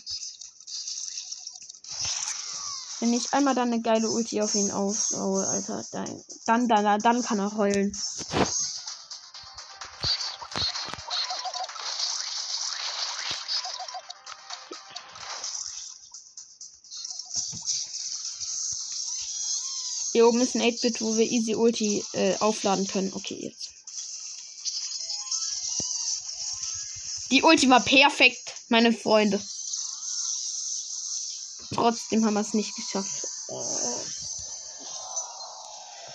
[2.99, 7.21] Wenn ich einmal dann eine geile Ulti auf ihn aufbaue, Alter, dann, dann, dann, dann
[7.21, 7.91] kann er heulen.
[20.17, 23.13] Hier oben ist ein 8-Bit, wo wir Easy Ulti äh, aufladen können.
[23.13, 23.69] Okay, jetzt.
[27.29, 29.39] Die Ulti war perfekt, meine Freunde.
[31.71, 33.27] Trotzdem haben wir es nicht geschafft.
[33.49, 33.63] Oh.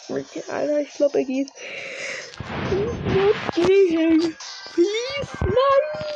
[0.09, 1.53] Okay, Alter, ich glaube, er geht.
[3.53, 4.37] Please,
[5.43, 5.55] nein,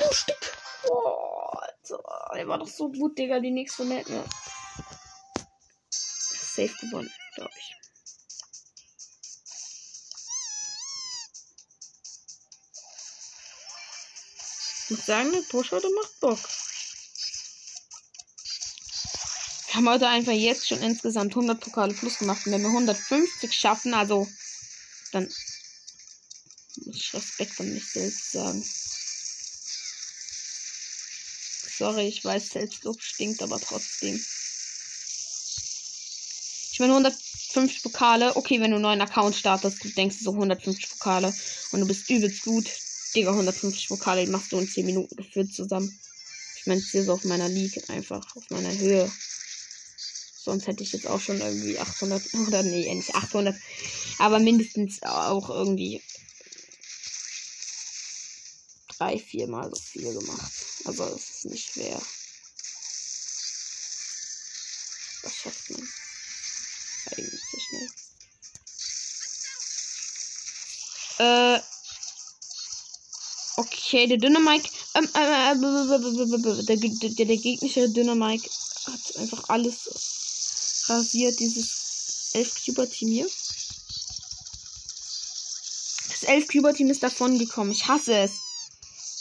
[0.00, 0.56] du Stück.
[0.90, 2.02] Oh, Alter,
[2.34, 4.24] er war doch so gut, Digga, die nächste nicht mehr.
[6.56, 7.74] Safe gewonnen, glaube ich.
[14.84, 16.38] Ich muss sagen, der Push heute macht Bock.
[19.66, 22.46] Wir haben heute einfach jetzt schon insgesamt 100 Pokale plus gemacht.
[22.46, 24.26] Und wenn wir 150 schaffen, also
[25.12, 28.64] dann muss ich Respekt an mich selbst sagen.
[31.76, 34.24] Sorry, ich weiß, Selbstlob stinkt, aber trotzdem.
[36.76, 38.36] Ich meine 150 Pokale.
[38.36, 41.34] Okay, wenn du einen neuen Account startest, du denkst so 150 Pokale
[41.72, 42.70] und du bist übelst gut.
[43.14, 45.98] Digga, 150 Pokale machst du in 10 Minuten geführt zusammen.
[46.58, 49.10] Ich meine, hier so auf meiner League einfach, auf meiner Höhe.
[50.44, 53.56] Sonst hätte ich jetzt auch schon irgendwie 800, oder nee, nicht 800,
[54.18, 56.02] aber mindestens auch irgendwie
[58.98, 60.52] drei, viermal so viel gemacht.
[60.84, 61.98] Also, es ist nicht schwer.
[71.18, 71.60] Äh.
[73.58, 74.68] Okay, der Dynamike.
[74.94, 78.48] Ähm, äh, äh, der, der, der gegnerische Dynamike
[78.86, 83.26] hat einfach alles rasiert, dieses 11 Cuber Team hier.
[86.08, 87.72] Das 11 Cuber Team ist davon gekommen.
[87.72, 88.32] Ich hasse es.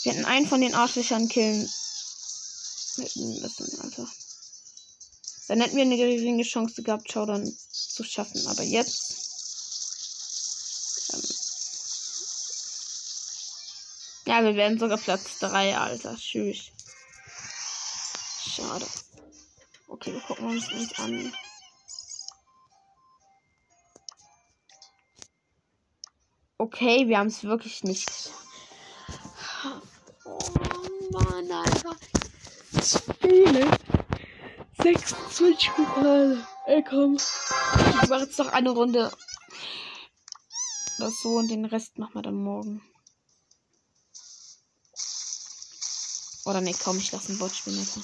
[0.04, 1.70] Wir hätten einen von den Arschlöchern killen
[2.98, 4.08] müssen, Alter.
[5.48, 8.46] Dann hätten wir eine geringe Chance gehabt, Showdown zu schaffen.
[8.48, 9.05] Aber jetzt.
[14.36, 16.16] Ja, wir werden sogar Platz 3, Alter.
[16.16, 16.72] Tschüss.
[18.46, 18.86] Schade.
[19.88, 21.34] Okay, wir gucken uns uns an.
[26.58, 28.10] Okay, wir haben es wirklich nicht.
[30.26, 30.42] Oh
[31.12, 31.96] Mann, Alter.
[32.82, 33.66] Zu viele.
[34.82, 36.46] 26 Pokale.
[36.66, 37.16] Ey, komm.
[37.16, 39.12] Ich mache jetzt noch eine Runde.
[41.00, 42.82] Das so und den Rest machen wir dann morgen.
[46.46, 47.80] Oder ne, komm, ich lasse einen Bot spielen.
[47.80, 48.02] Alter.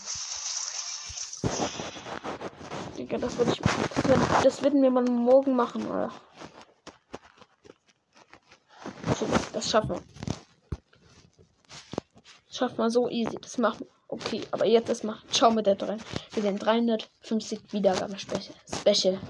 [2.97, 3.59] Digga, das würde ich.
[3.59, 6.11] Das, würd, das wir mal morgen machen, oder?
[9.09, 10.01] Okay, das schaffen wir.
[12.47, 13.37] Das schaffen wir so easy.
[13.39, 13.87] Das machen wir.
[14.07, 15.17] Okay, aber jetzt erstmal.
[15.31, 15.97] Ciao mit der 3.
[16.31, 18.53] Wir sind 350 Wiedergaben Special.
[18.67, 19.19] Special.